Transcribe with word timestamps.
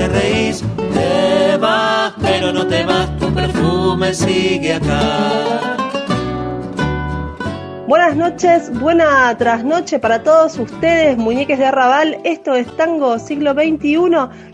te 0.00 0.08
reís. 0.08 0.64
Te 0.94 1.58
vas, 1.58 2.14
pero 2.22 2.52
no 2.52 2.66
te 2.66 2.84
vas, 2.84 3.18
tu 3.18 3.32
perfume 3.34 4.14
sigue 4.14 4.74
acá. 4.74 5.70
Buenas 7.86 8.14
noches, 8.16 8.70
buena 8.80 9.36
trasnoche 9.36 9.98
para 9.98 10.22
todos 10.22 10.56
ustedes, 10.58 11.18
muñeques 11.18 11.58
de 11.58 11.66
arrabal. 11.66 12.18
Esto 12.22 12.54
es 12.54 12.68
Tango 12.76 13.18
Siglo 13.18 13.52
XXI, 13.52 13.96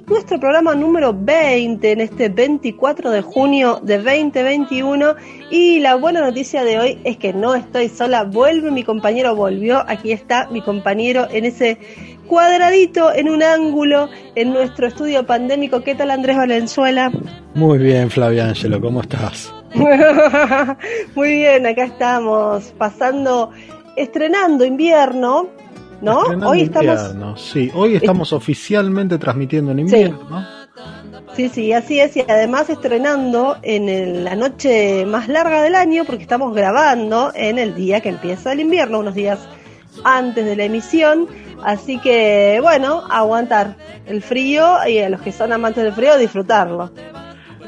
nuestro 0.06 0.40
programa 0.40 0.74
número 0.74 1.12
20 1.14 1.92
en 1.92 2.00
este 2.00 2.30
24 2.30 3.10
de 3.10 3.20
junio 3.20 3.78
de 3.82 3.98
2021. 3.98 5.16
Y 5.50 5.80
la 5.80 5.96
buena 5.96 6.22
noticia 6.22 6.64
de 6.64 6.78
hoy 6.78 6.98
es 7.04 7.18
que 7.18 7.34
no 7.34 7.54
estoy 7.54 7.90
sola, 7.90 8.24
vuelve 8.24 8.70
mi 8.70 8.82
compañero, 8.82 9.36
volvió. 9.36 9.84
Aquí 9.86 10.12
está 10.12 10.48
mi 10.48 10.62
compañero 10.62 11.28
en 11.30 11.44
ese 11.44 11.78
cuadradito, 12.26 13.12
en 13.12 13.28
un 13.28 13.42
ángulo, 13.42 14.08
en 14.34 14.52
nuestro 14.52 14.86
estudio 14.86 15.26
pandémico. 15.26 15.82
¿Qué 15.82 15.94
tal 15.94 16.10
Andrés 16.10 16.36
Valenzuela? 16.36 17.10
Muy 17.54 17.78
bien, 17.78 18.10
Flavia 18.10 18.48
Ángelo, 18.48 18.80
¿cómo 18.80 19.00
estás? 19.00 19.52
Muy 21.14 21.30
bien, 21.30 21.66
acá 21.66 21.84
estamos 21.84 22.72
pasando, 22.78 23.50
estrenando 23.96 24.64
invierno, 24.64 25.48
¿no? 26.00 26.22
hoy 26.46 26.62
estamos. 26.62 27.40
Sí, 27.40 27.70
hoy 27.74 27.96
estamos 27.96 28.32
oficialmente 28.32 29.18
transmitiendo 29.18 29.72
en 29.72 29.80
invierno. 29.80 30.46
Sí. 31.34 31.48
sí, 31.50 31.72
así 31.72 32.00
es, 32.00 32.16
y 32.16 32.20
además 32.26 32.70
estrenando 32.70 33.58
en 33.62 34.24
la 34.24 34.34
noche 34.36 35.04
más 35.04 35.28
larga 35.28 35.62
del 35.62 35.74
año, 35.74 36.04
porque 36.04 36.22
estamos 36.22 36.54
grabando 36.54 37.30
en 37.34 37.58
el 37.58 37.74
día 37.74 38.00
que 38.00 38.08
empieza 38.08 38.52
el 38.52 38.60
invierno, 38.60 39.00
unos 39.00 39.14
días 39.14 39.38
antes 40.06 40.44
de 40.44 40.56
la 40.56 40.64
emisión. 40.64 41.26
Así 41.62 41.98
que, 41.98 42.58
bueno, 42.62 43.02
aguantar 43.10 43.76
el 44.06 44.22
frío 44.22 44.76
y 44.86 44.98
a 44.98 45.08
los 45.08 45.20
que 45.20 45.32
son 45.32 45.52
amantes 45.52 45.84
del 45.84 45.92
frío, 45.92 46.16
disfrutarlo. 46.16 46.92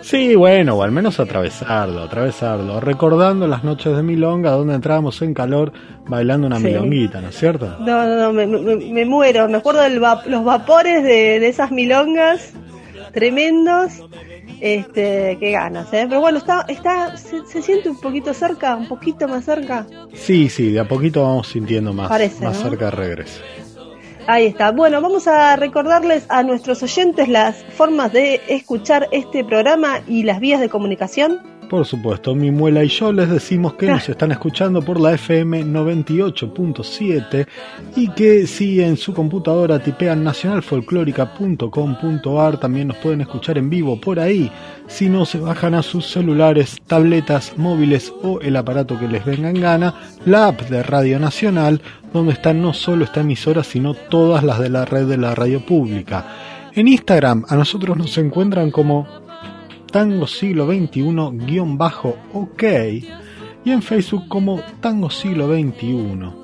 Sí, 0.01 0.37
bueno, 0.37 0.77
o 0.77 0.83
al 0.83 0.93
menos 0.93 1.19
atravesarlo, 1.19 2.03
atravesarlo, 2.03 2.81
recordando 2.81 3.47
las 3.47 3.65
noches 3.65 3.97
de 3.97 4.03
Milonga 4.03 4.53
donde 4.53 4.75
entrábamos 4.75 5.21
en 5.23 5.35
calor 5.35 5.73
bailando 6.07 6.47
una 6.47 6.59
milonguita, 6.59 7.21
¿no 7.21 7.29
es 7.29 7.37
cierto? 7.37 7.77
No, 7.81 8.07
no, 8.07 8.33
no, 8.33 8.33
me, 8.33 9.05
muero, 9.05 9.49
me 9.49 9.59
acuerdo 9.59 9.83
de 9.83 9.91
los 9.91 10.45
vapores 10.45 11.03
de, 11.03 11.47
esas 11.49 11.73
milongas 11.73 12.53
tremendos, 13.13 14.05
este, 14.61 15.37
qué 15.39 15.53
ganas, 15.53 15.93
¿eh? 15.93 16.07
Pero 16.09 16.21
bueno, 16.21 16.39
está, 16.39 16.65
está, 16.69 17.17
se, 17.17 17.63
siente 17.63 17.89
un 17.89 18.01
poquito 18.01 18.35
cerca, 18.35 18.77
un 18.77 18.89
poquito 18.89 19.29
más 19.29 19.45
cerca. 19.45 19.87
Sí, 20.15 20.49
sí, 20.49 20.73
de 20.73 20.81
a 20.81 20.89
poquito 20.89 21.23
vamos 21.23 21.49
sintiendo 21.49 21.93
más, 21.93 22.11
más 22.41 22.57
cerca 22.59 22.87
de 22.87 22.91
regreso. 22.91 23.41
Ahí 24.27 24.45
está. 24.45 24.73
Bueno, 24.73 25.01
vamos 25.01 25.27
a 25.27 25.57
recordarles 25.57 26.27
a 26.29 26.43
nuestros 26.43 26.83
oyentes 26.83 27.29
las 27.29 27.65
formas 27.65 28.13
de 28.13 28.43
escuchar 28.49 29.09
este 29.11 29.43
programa 29.43 30.03
y 30.07 30.25
las 30.25 30.39
vías 30.39 30.61
de 30.61 30.69
comunicación. 30.69 31.58
Por 31.69 31.85
supuesto, 31.85 32.35
mi 32.35 32.51
muela 32.51 32.83
y 32.83 32.89
yo 32.89 33.13
les 33.13 33.29
decimos 33.29 33.75
que 33.75 33.89
nos 33.89 34.09
están 34.09 34.33
escuchando 34.33 34.81
por 34.81 34.99
la 34.99 35.13
FM 35.13 35.67
98.7 35.67 37.47
y 37.95 38.09
que 38.09 38.47
si 38.47 38.81
en 38.81 38.97
su 38.97 39.13
computadora 39.13 39.79
tipean 39.79 40.25
nacionalfolclórica.com.ar 40.25 42.59
también 42.59 42.89
nos 42.89 42.97
pueden 42.97 43.21
escuchar 43.21 43.59
en 43.59 43.69
vivo 43.69 44.01
por 44.01 44.19
ahí. 44.19 44.51
Si 44.87 45.11
no 45.11 45.27
se 45.27 45.41
bajan 45.41 45.75
a 45.75 45.83
sus 45.83 46.07
celulares, 46.07 46.79
tabletas, 46.87 47.53
móviles 47.59 48.15
o 48.23 48.41
el 48.41 48.57
aparato 48.57 48.99
que 48.99 49.07
les 49.07 49.27
venga 49.27 49.51
en 49.51 49.61
gana, 49.61 49.95
la 50.25 50.49
app 50.49 50.63
de 50.71 50.83
Radio 50.83 51.21
Nacional, 51.21 51.83
donde 52.15 52.33
está 52.33 52.55
no 52.55 52.73
solo 52.73 53.05
esta 53.05 53.21
emisora, 53.21 53.63
sino 53.63 53.93
todas 53.93 54.43
las 54.43 54.59
de 54.59 54.71
la 54.71 54.87
red 54.87 55.07
de 55.07 55.19
la 55.19 55.35
radio 55.35 55.61
pública. 55.61 56.25
En 56.75 56.89
Instagram 56.89 57.45
a 57.47 57.57
nosotros 57.57 57.95
nos 57.99 58.17
encuentran 58.17 58.71
como 58.71 59.28
Tango 59.91 60.27
Siglo 60.27 60.67
XXI-OK 60.67 62.63
y 63.65 63.71
en 63.71 63.83
Facebook 63.83 64.29
como 64.29 64.61
Tango 64.81 65.11
Siglo 65.11 65.47
XXI. 65.47 66.39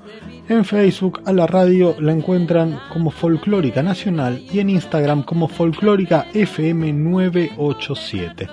En 0.49 0.65
Facebook 0.65 1.23
a 1.25 1.33
la 1.33 1.47
radio 1.47 1.97
la 2.01 2.13
encuentran 2.13 2.79
como 2.93 3.11
Folclórica 3.11 3.83
Nacional 3.83 4.43
y 4.53 4.61
en 4.61 4.71
Instagram 4.71 5.23
como 5.23 5.49
Folclórica 5.49 6.27
FM 6.35 6.93
987. 6.93 8.49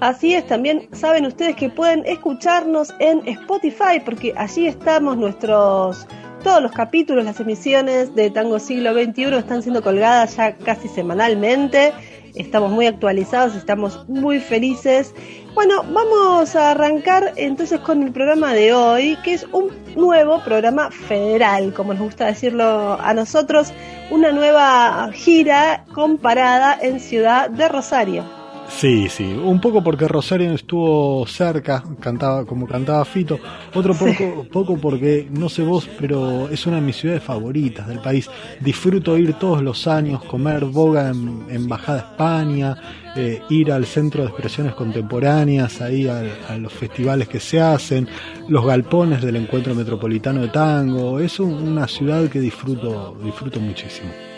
Así 0.00 0.34
es, 0.34 0.46
también 0.46 0.88
saben 0.92 1.26
ustedes 1.26 1.56
que 1.56 1.68
pueden 1.68 2.04
escucharnos 2.06 2.94
en 2.98 3.26
Spotify 3.26 4.00
porque 4.04 4.32
allí 4.36 4.66
estamos 4.66 5.16
nuestros 5.16 6.06
todos 6.42 6.62
los 6.62 6.72
capítulos, 6.72 7.24
las 7.24 7.38
emisiones 7.40 8.14
de 8.14 8.30
Tango 8.30 8.58
Siglo 8.58 8.94
XXI 8.94 9.34
están 9.36 9.62
siendo 9.62 9.82
colgadas 9.82 10.36
ya 10.36 10.56
casi 10.56 10.88
semanalmente 10.88 11.92
estamos 12.34 12.70
muy 12.70 12.86
actualizados, 12.86 13.54
estamos 13.54 14.08
muy 14.08 14.40
felices. 14.40 15.14
Bueno, 15.54 15.82
vamos 15.82 16.54
a 16.56 16.72
arrancar 16.72 17.32
entonces 17.36 17.80
con 17.80 18.02
el 18.02 18.12
programa 18.12 18.52
de 18.52 18.72
hoy, 18.72 19.18
que 19.24 19.34
es 19.34 19.46
un 19.52 19.70
nuevo 19.96 20.42
programa 20.44 20.90
federal, 20.90 21.74
como 21.74 21.92
nos 21.94 22.02
gusta 22.02 22.26
decirlo 22.26 22.98
a 23.00 23.12
nosotros, 23.14 23.72
una 24.10 24.32
nueva 24.32 25.10
gira 25.12 25.84
comparada 25.92 26.78
en 26.80 27.00
Ciudad 27.00 27.50
de 27.50 27.68
Rosario. 27.68 28.39
Sí, 28.70 29.08
sí, 29.10 29.24
un 29.24 29.60
poco 29.60 29.82
porque 29.82 30.08
Rosario 30.08 30.52
estuvo 30.52 31.26
cerca, 31.26 31.84
cantaba 31.98 32.46
como 32.46 32.66
cantaba 32.66 33.04
Fito, 33.04 33.38
otro 33.74 33.94
poco, 33.94 34.46
poco 34.50 34.78
porque 34.78 35.28
no 35.30 35.50
sé 35.50 35.62
vos, 35.62 35.88
pero 35.98 36.48
es 36.48 36.66
una 36.66 36.76
de 36.76 36.82
mis 36.82 36.96
ciudades 36.96 37.22
favoritas 37.22 37.86
del 37.86 37.98
país. 37.98 38.30
Disfruto 38.60 39.18
ir 39.18 39.34
todos 39.34 39.60
los 39.62 39.86
años, 39.86 40.24
comer 40.24 40.64
boga 40.64 41.10
en 41.10 41.44
Embajada 41.50 41.98
España, 41.98 42.76
eh, 43.16 43.42
ir 43.50 43.72
al 43.72 43.84
Centro 43.84 44.22
de 44.22 44.28
Expresiones 44.28 44.74
Contemporáneas, 44.74 45.80
ahí 45.82 46.06
a, 46.06 46.56
los 46.56 46.72
festivales 46.72 47.28
que 47.28 47.40
se 47.40 47.60
hacen, 47.60 48.08
los 48.48 48.64
galpones 48.64 49.20
del 49.20 49.36
Encuentro 49.36 49.74
Metropolitano 49.74 50.40
de 50.42 50.48
Tango. 50.48 51.18
Es 51.18 51.38
una 51.40 51.86
ciudad 51.86 52.28
que 52.30 52.40
disfruto, 52.40 53.16
disfruto 53.22 53.60
muchísimo. 53.60 54.29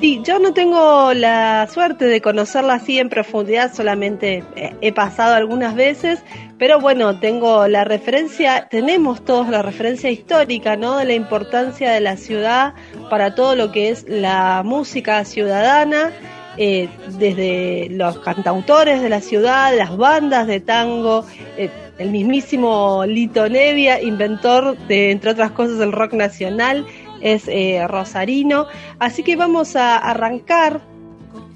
Sí, 0.00 0.22
yo 0.24 0.38
no 0.38 0.54
tengo 0.54 1.12
la 1.12 1.68
suerte 1.70 2.06
de 2.06 2.22
conocerla 2.22 2.74
así 2.74 2.98
en 2.98 3.10
profundidad, 3.10 3.74
solamente 3.74 4.42
eh, 4.56 4.74
he 4.80 4.92
pasado 4.94 5.34
algunas 5.34 5.74
veces, 5.74 6.20
pero 6.58 6.80
bueno, 6.80 7.20
tengo 7.20 7.68
la 7.68 7.84
referencia, 7.84 8.66
tenemos 8.70 9.22
todos 9.22 9.50
la 9.50 9.60
referencia 9.60 10.10
histórica, 10.10 10.74
¿no? 10.76 10.96
De 10.96 11.04
la 11.04 11.12
importancia 11.12 11.90
de 11.90 12.00
la 12.00 12.16
ciudad 12.16 12.72
para 13.10 13.34
todo 13.34 13.54
lo 13.56 13.72
que 13.72 13.90
es 13.90 14.08
la 14.08 14.62
música 14.64 15.22
ciudadana, 15.26 16.12
eh, 16.56 16.88
desde 17.18 17.88
los 17.90 18.20
cantautores 18.20 19.02
de 19.02 19.10
la 19.10 19.20
ciudad, 19.20 19.76
las 19.76 19.94
bandas 19.98 20.46
de 20.46 20.60
tango, 20.60 21.26
eh, 21.58 21.68
el 21.98 22.10
mismísimo 22.10 23.04
Lito 23.06 23.50
Nevia, 23.50 24.00
inventor 24.00 24.78
de, 24.88 25.10
entre 25.10 25.32
otras 25.32 25.50
cosas, 25.50 25.78
el 25.80 25.92
rock 25.92 26.14
nacional 26.14 26.86
es 27.20 27.48
eh, 27.48 27.86
rosarino. 27.86 28.66
Así 28.98 29.22
que 29.22 29.36
vamos 29.36 29.76
a 29.76 29.96
arrancar 29.96 30.80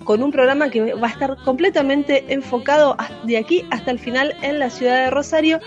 con 0.05 0.22
un 0.22 0.31
programa 0.31 0.70
que 0.70 0.94
va 0.94 1.08
a 1.08 1.11
estar 1.11 1.37
completamente 1.44 2.25
enfocado 2.28 2.96
de 3.25 3.38
aquí 3.38 3.64
hasta 3.70 3.90
el 3.90 3.99
final 3.99 4.34
en 4.43 4.58
la 4.58 4.70
ciudad 4.70 5.05
de 5.05 5.11
Rosario, 5.11 5.61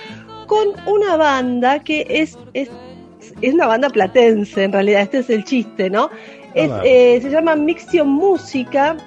con 0.46 0.68
una 0.86 1.18
banda 1.18 1.80
que 1.80 2.06
es, 2.08 2.38
es, 2.54 2.70
una 3.42 3.68
banda 3.68 3.90
platense, 3.90 4.64
en 4.64 4.72
realidad, 4.72 5.02
este 5.02 5.20
es 5.20 5.30
el 5.30 5.44
chiste, 5.44 5.90
¿no? 5.90 6.10
Ah, 6.56 6.82
eh, 6.84 7.20
se 7.22 7.30
llama 7.30 7.56
Mixion 7.56 8.08
Música, 8.08 8.98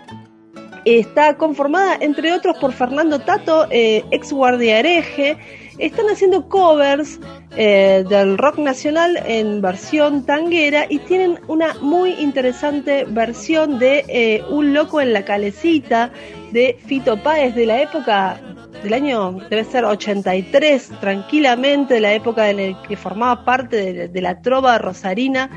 está 0.84 1.36
conformada, 1.36 1.96
entre 2.00 2.32
otros, 2.32 2.56
por 2.58 2.72
Fernando 2.72 3.19
Tato, 3.20 3.66
eh, 3.70 4.04
ex 4.10 4.32
guardia 4.32 4.78
hereje, 4.78 5.36
están 5.78 6.06
haciendo 6.06 6.48
covers 6.48 7.19
eh, 7.56 8.05
del 8.08 8.38
rock 8.38 8.58
nacional 8.58 9.20
en 9.26 9.61
versión 9.61 10.25
tanguera 10.25 10.87
y 10.88 10.99
tienen 11.00 11.41
una 11.49 11.75
muy 11.81 12.12
interesante 12.12 13.05
versión 13.08 13.79
de 13.79 14.05
eh, 14.08 14.44
Un 14.50 14.73
loco 14.73 15.00
en 15.00 15.12
la 15.12 15.25
calecita 15.25 16.12
de 16.52 16.79
Fito 16.87 17.20
Páez 17.23 17.55
de 17.55 17.67
la 17.67 17.82
época 17.82 18.41
del 18.82 18.94
año, 18.94 19.32
debe 19.50 19.64
ser 19.64 19.85
83, 19.85 20.91
tranquilamente, 21.00 21.94
de 21.94 22.00
la 22.00 22.14
época 22.14 22.49
en 22.49 22.56
la 22.73 22.82
que 22.82 22.97
formaba 22.97 23.44
parte 23.44 23.93
de, 23.93 24.08
de 24.08 24.20
la 24.23 24.41
trova 24.41 24.79
rosarina 24.79 25.50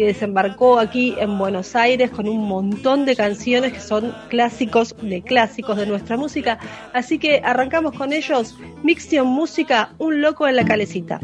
que 0.00 0.06
desembarcó 0.06 0.78
aquí 0.78 1.14
en 1.18 1.36
Buenos 1.36 1.76
Aires 1.76 2.10
con 2.10 2.26
un 2.26 2.48
montón 2.48 3.04
de 3.04 3.14
canciones 3.14 3.74
que 3.74 3.80
son 3.80 4.14
clásicos 4.30 4.96
de 5.02 5.20
clásicos 5.20 5.76
de 5.76 5.84
nuestra 5.84 6.16
música. 6.16 6.58
Así 6.94 7.18
que 7.18 7.42
arrancamos 7.44 7.92
con 7.92 8.14
ellos, 8.14 8.56
Mixion 8.82 9.26
Música, 9.26 9.92
Un 9.98 10.22
Loco 10.22 10.48
en 10.48 10.56
la 10.56 10.64
Calecita. 10.64 11.20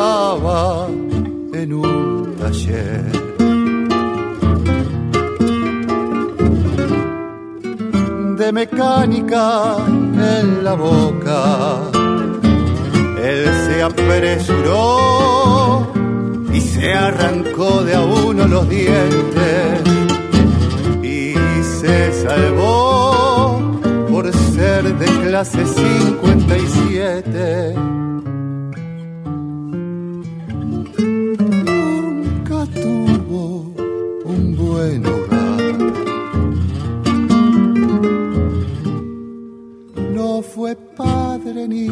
Trabajaba 0.00 0.88
en 1.52 1.72
un 1.72 2.34
taller 2.36 3.18
mecánica 8.52 9.76
en 9.78 10.64
la 10.64 10.74
boca. 10.74 11.82
Él 13.22 13.44
se 13.66 13.82
apresuró 13.82 14.88
y 16.52 16.60
se 16.60 16.94
arrancó 16.94 17.84
de 17.84 17.94
a 17.94 18.00
uno 18.00 18.46
los 18.46 18.68
dientes 18.68 19.82
y 21.02 21.34
se 21.80 22.12
salvó 22.12 23.17
de 24.92 25.06
clase 25.24 25.66
57. 25.66 27.74
Nunca 31.64 32.66
tuvo 32.80 33.74
un 34.24 34.56
buen 34.56 35.02
fue 40.42 40.76
padre 40.96 41.68
ni 41.68 41.88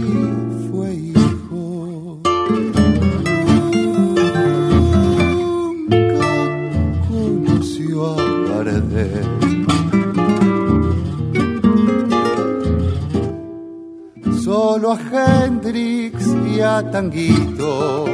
A 14.89 15.45
Hendrix 15.45 16.15
y 16.47 16.61
a 16.61 16.81
Tanguito 16.93 18.05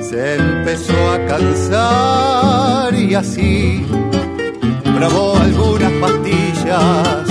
se 0.00 0.34
empezó 0.34 1.10
a 1.12 1.26
cansar 1.26 2.92
y 2.94 3.14
así 3.14 3.86
probó 4.96 5.36
algunas 5.36 5.92
pastillas 6.00 7.28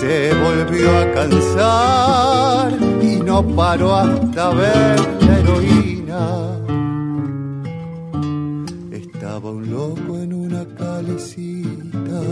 se 0.00 0.34
volvió 0.34 0.98
a 0.98 1.12
cansar 1.12 2.72
y 3.02 3.16
no 3.20 3.46
paró 3.56 3.96
hasta 3.96 4.50
ver 4.50 5.00
la 5.20 5.38
heroína. 5.38 6.58
Estaba 8.90 9.50
un 9.50 9.70
loco 9.70 10.18
en 10.18 10.32
una 10.32 10.64
calecita, 10.76 12.22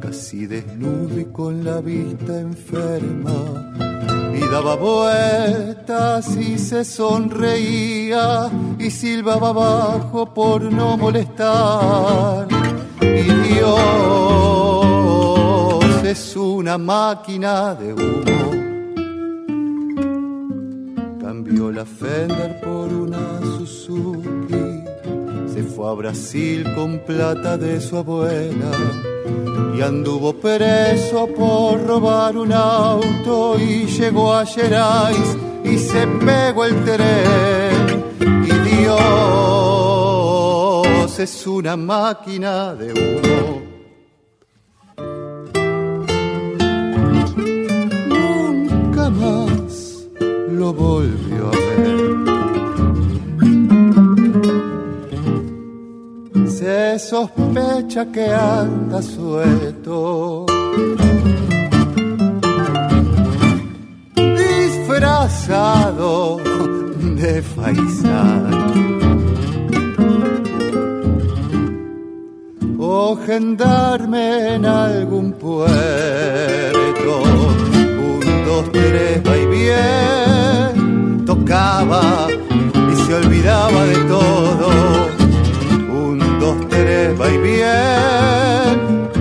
casi 0.00 0.46
desnudo 0.46 1.18
y 1.20 1.24
con 1.26 1.64
la 1.64 1.80
vista 1.80 2.40
enferma. 2.40 3.73
Y 4.36 4.40
daba 4.48 4.76
vueltas 4.76 6.36
y 6.36 6.58
se 6.58 6.84
sonreía 6.84 8.50
y 8.78 8.90
silbaba 8.90 9.48
abajo 9.50 10.34
por 10.34 10.62
no 10.62 10.96
molestar. 10.96 12.48
Y 13.00 13.22
Dios 13.48 13.74
es 16.04 16.36
una 16.36 16.76
máquina 16.78 17.74
de 17.74 17.92
humo. 17.94 18.50
Cambió 21.20 21.70
la 21.70 21.84
Fender 21.84 22.60
por 22.60 22.92
una 22.92 23.40
Suzuki. 23.40 24.83
Se 25.54 25.62
fue 25.62 25.88
a 25.88 25.92
Brasil 25.92 26.64
con 26.74 26.98
plata 26.98 27.56
de 27.56 27.80
su 27.80 27.96
abuela. 27.96 28.72
Y 29.78 29.80
anduvo 29.82 30.32
preso 30.32 31.28
por 31.28 31.86
robar 31.86 32.36
un 32.36 32.52
auto 32.52 33.56
y 33.56 33.86
llegó 33.86 34.34
a 34.34 34.44
Gerais 34.44 35.38
y 35.62 35.78
se 35.78 36.08
pegó 36.08 36.64
el 36.64 36.84
tren. 36.84 38.04
Y 38.20 38.52
Dios 38.78 38.98
es 41.20 41.46
una 41.46 41.76
máquina 41.76 42.74
de 42.74 42.92
humo 42.92 43.64
lo 50.64 50.72
volvió 50.72 51.48
a 51.48 51.50
ver. 51.50 52.03
se 56.64 56.98
sospecha 56.98 58.06
que 58.06 58.26
anda 58.32 59.02
suelto. 59.02 60.46
Disfrazado 64.46 66.10
de 67.20 67.42
faisán. 67.42 68.44
O 72.78 73.16
gendarme 73.26 74.54
en 74.54 74.64
algún 74.64 75.32
puerto. 75.32 75.68
Un, 77.26 78.44
dos, 78.46 78.72
tres, 78.72 79.22
va 79.26 79.36
y 79.36 79.46
bien. 79.58 81.26
Tocaba 81.26 82.26
y 82.90 82.96
se 83.04 83.14
olvidaba 83.14 83.84
de 83.84 83.98
todo 84.04 85.13
y 87.32 87.38
bien. 87.38 87.68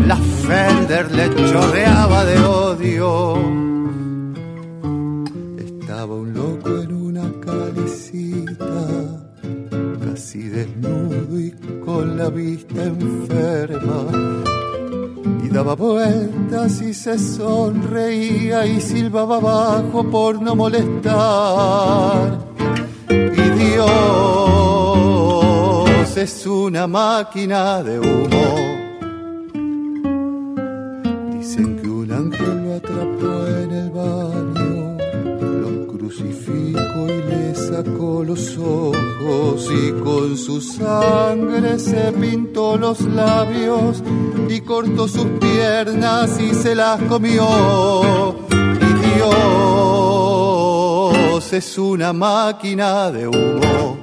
La 0.07 0.17
Fender 0.17 1.11
le 1.11 1.29
chorreaba 1.35 2.25
de 2.25 2.39
odio. 2.39 3.35
Estaba 5.57 6.15
un 6.15 6.33
loco 6.33 6.81
en 6.81 6.93
una 6.93 7.31
calicita, 7.39 8.85
casi 10.03 10.49
desnudo 10.49 11.39
y 11.39 11.51
con 11.85 12.17
la 12.17 12.29
vista 12.29 12.83
enferma. 12.83 14.05
Y 15.43 15.49
daba 15.49 15.75
vueltas 15.75 16.81
y 16.81 16.93
se 16.93 17.17
sonreía 17.17 18.65
y 18.65 18.81
silbaba 18.81 19.37
abajo 19.37 20.03
por 20.09 20.41
no 20.41 20.55
molestar. 20.55 22.39
Y 23.09 23.49
Dios 23.59 25.22
es 26.17 26.45
una 26.45 26.87
máquina 26.87 27.83
de 27.83 27.99
humo 27.99 28.73
los 38.25 38.57
ojos 38.57 39.69
y 39.71 39.91
con 40.03 40.35
su 40.37 40.59
sangre 40.61 41.77
se 41.77 42.11
pintó 42.13 42.77
los 42.77 43.01
labios 43.01 44.01
y 44.49 44.61
cortó 44.61 45.07
sus 45.07 45.27
piernas 45.39 46.39
y 46.39 46.53
se 46.53 46.73
las 46.75 47.01
comió. 47.03 48.35
Y 48.51 49.15
Dios 49.15 49.33
es 51.53 51.77
una 51.77 52.13
máquina 52.13 53.11
de 53.11 53.27
humo. 53.27 54.02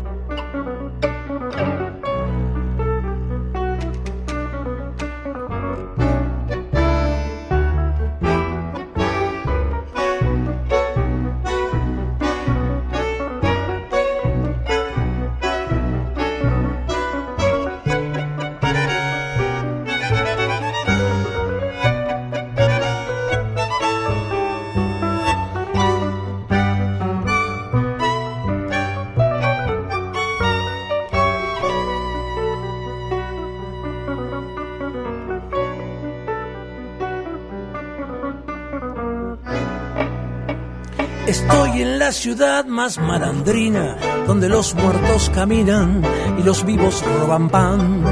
Ciudad 42.21 42.65
más 42.65 42.99
malandrina, 42.99 43.97
donde 44.27 44.47
los 44.47 44.75
muertos 44.75 45.31
caminan 45.33 46.03
y 46.37 46.43
los 46.43 46.63
vivos 46.63 47.03
roban 47.19 47.49
pan. 47.49 48.05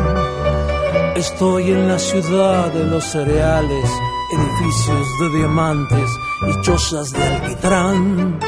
Estoy 1.16 1.70
en 1.70 1.88
la 1.88 2.00
ciudad 2.00 2.74
de 2.74 2.86
los 2.86 3.04
cereales, 3.04 3.86
edificios 4.34 5.08
de 5.20 5.38
diamantes 5.38 6.10
y 6.42 6.62
chozas 6.62 7.12
de 7.12 7.24
alquitrán. 7.24 8.40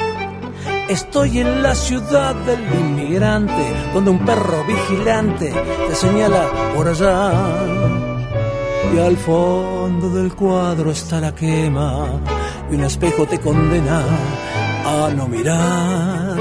Estoy 0.90 1.42
en 1.42 1.62
la 1.62 1.76
ciudad 1.76 2.34
del 2.34 2.62
inmigrante, 2.80 3.92
donde 3.94 4.10
un 4.10 4.26
perro 4.26 4.66
vigilante 4.66 5.54
te 5.88 5.96
señala 5.96 6.50
por 6.76 6.88
allá. 6.88 7.34
Y 8.96 8.98
al 8.98 9.16
fondo 9.16 10.10
del 10.10 10.34
cuadro 10.34 10.90
está 10.90 11.22
la 11.22 11.36
quema, 11.36 12.08
y 12.72 12.74
un 12.74 12.84
espejo 12.84 13.28
te 13.28 13.40
condena 13.40 14.02
a 14.86 15.10
no 15.16 15.28
mirar. 15.28 16.38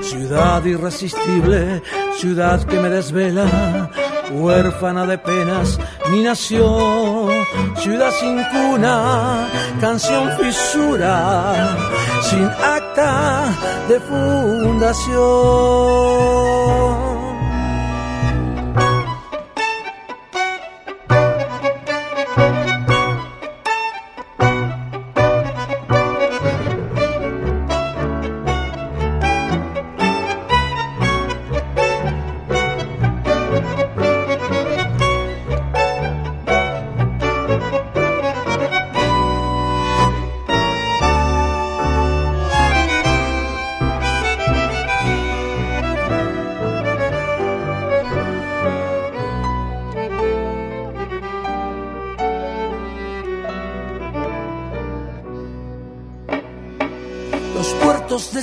Ciudad 0.00 0.64
irresistible, 0.64 1.82
ciudad 2.16 2.64
que 2.64 2.78
me 2.80 2.88
desvela, 2.88 3.90
huérfana 4.32 5.06
de 5.06 5.18
penas, 5.18 5.78
mi 6.10 6.22
nación, 6.22 7.30
ciudad 7.76 8.10
sin 8.20 8.42
cuna, 8.44 9.48
canción 9.80 10.30
fisura, 10.38 11.76
sin 12.22 12.44
acta 12.44 13.44
de 13.88 14.00
fundación. 14.00 15.12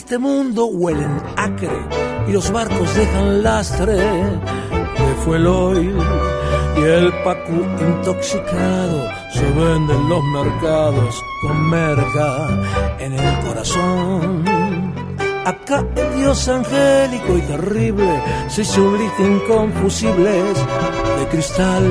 Este 0.10 0.18
mundo 0.18 0.66
huelen 0.66 1.22
acre 1.38 1.86
y 2.28 2.32
los 2.32 2.52
barcos 2.52 2.96
dejan 2.96 3.44
lastre 3.44 3.94
de 3.94 5.16
fuel 5.24 5.46
oil 5.46 5.96
y 6.78 6.82
el 6.82 7.14
pacu 7.24 7.54
intoxicado 7.80 9.04
se 9.32 9.44
vende 9.52 9.94
en 9.94 10.10
los 10.10 10.24
mercados 10.34 11.24
con 11.44 11.70
merca 11.70 12.48
en 12.98 13.14
el 13.14 13.46
corazón. 13.46 14.44
Acá 15.46 15.86
el 15.96 16.18
Dios 16.18 16.48
angélico 16.48 17.38
y 17.38 17.42
terrible 17.42 18.24
se 18.48 18.66
sublita 18.66 19.22
inconfusibles 19.22 20.58
de 21.20 21.28
cristal 21.30 21.86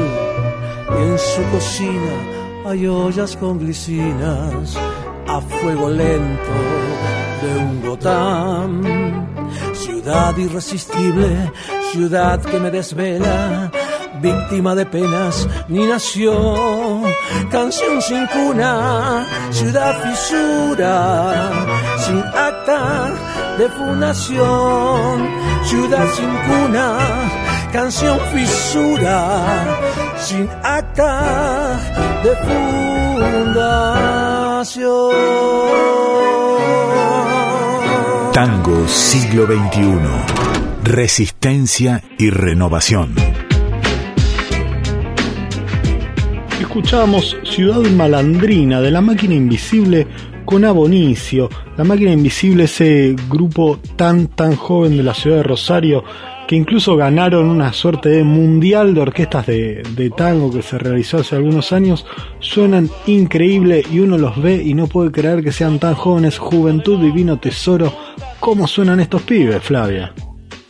y 0.91 1.03
en 1.05 1.19
su 1.21 1.43
cocina 1.53 2.67
hay 2.67 2.85
ollas 2.89 3.37
con 3.37 3.61
glicinas 3.61 4.77
a 5.29 5.41
fuego 5.41 5.89
lento 5.89 7.18
de 7.42 7.59
un 7.59 7.83
Gotham. 7.83 8.83
Ciudad 9.75 10.37
irresistible, 10.37 11.52
ciudad 11.92 12.40
que 12.40 12.59
me 12.59 12.71
desvela, 12.71 13.71
víctima 14.21 14.75
de 14.75 14.87
penas, 14.87 15.49
ni 15.68 15.87
nació. 15.87 17.02
Canción 17.50 18.00
sin 18.02 18.26
cuna, 18.26 19.26
ciudad 19.50 19.95
fisura, 20.02 21.50
sin 21.99 22.18
acta 22.18 23.11
de 23.59 23.68
fundación. 23.68 25.28
Ciudad 25.64 26.07
sin 26.14 26.33
cuna, 26.49 26.99
canción 27.73 28.18
fisura, 28.33 29.78
sin 30.18 30.49
acta 30.62 31.98
de 32.23 32.35
fundación. 33.45 35.13
Tango 38.33 38.87
siglo 38.89 39.47
XXI. 39.47 39.99
Resistencia 40.85 42.03
y 42.19 42.31
renovación. 42.31 43.15
Escuchábamos 46.61 47.37
Ciudad 47.45 47.81
Malandrina 47.91 48.81
de 48.81 48.91
la 48.91 49.01
máquina 49.01 49.35
invisible 49.35 50.07
con 50.45 50.65
Abonicio. 50.65 51.49
La 51.77 51.85
máquina 51.85 52.13
invisible, 52.13 52.65
ese 52.65 53.15
grupo 53.29 53.79
tan 53.97 54.29
tan 54.29 54.57
joven 54.57 54.97
de 54.97 55.03
la 55.03 55.15
ciudad 55.15 55.39
de 55.39 55.43
Rosario 55.45 56.05
que 56.49 56.57
incluso 56.57 56.97
ganaron 56.97 57.50
una 57.50 57.75
suerte 57.75 58.09
de 58.09 58.25
mundial 58.25 58.95
de 58.95 59.02
orquestas 59.02 59.47
de, 59.47 60.12
tango 60.17 60.50
que 60.50 60.62
se 60.62 60.78
realizó 60.78 61.19
hace 61.19 61.37
algunos 61.37 61.73
años, 61.75 62.07
suenan 62.40 62.88
increíble 63.07 63.85
y 63.88 64.00
uno 64.00 64.17
los 64.17 64.40
ve 64.40 64.55
y 64.55 64.73
no 64.73 64.87
puede 64.87 65.12
creer 65.12 65.45
que 65.45 65.52
sean 65.52 65.78
tan 65.78 65.95
jóvenes. 65.95 66.38
Juventud 66.38 67.02
Divino 67.02 67.38
Tesoro, 67.38 67.93
¿cómo 68.40 68.67
suenan 68.67 68.99
estos 68.99 69.23
pibes, 69.23 69.62
Flavia? 69.62 70.14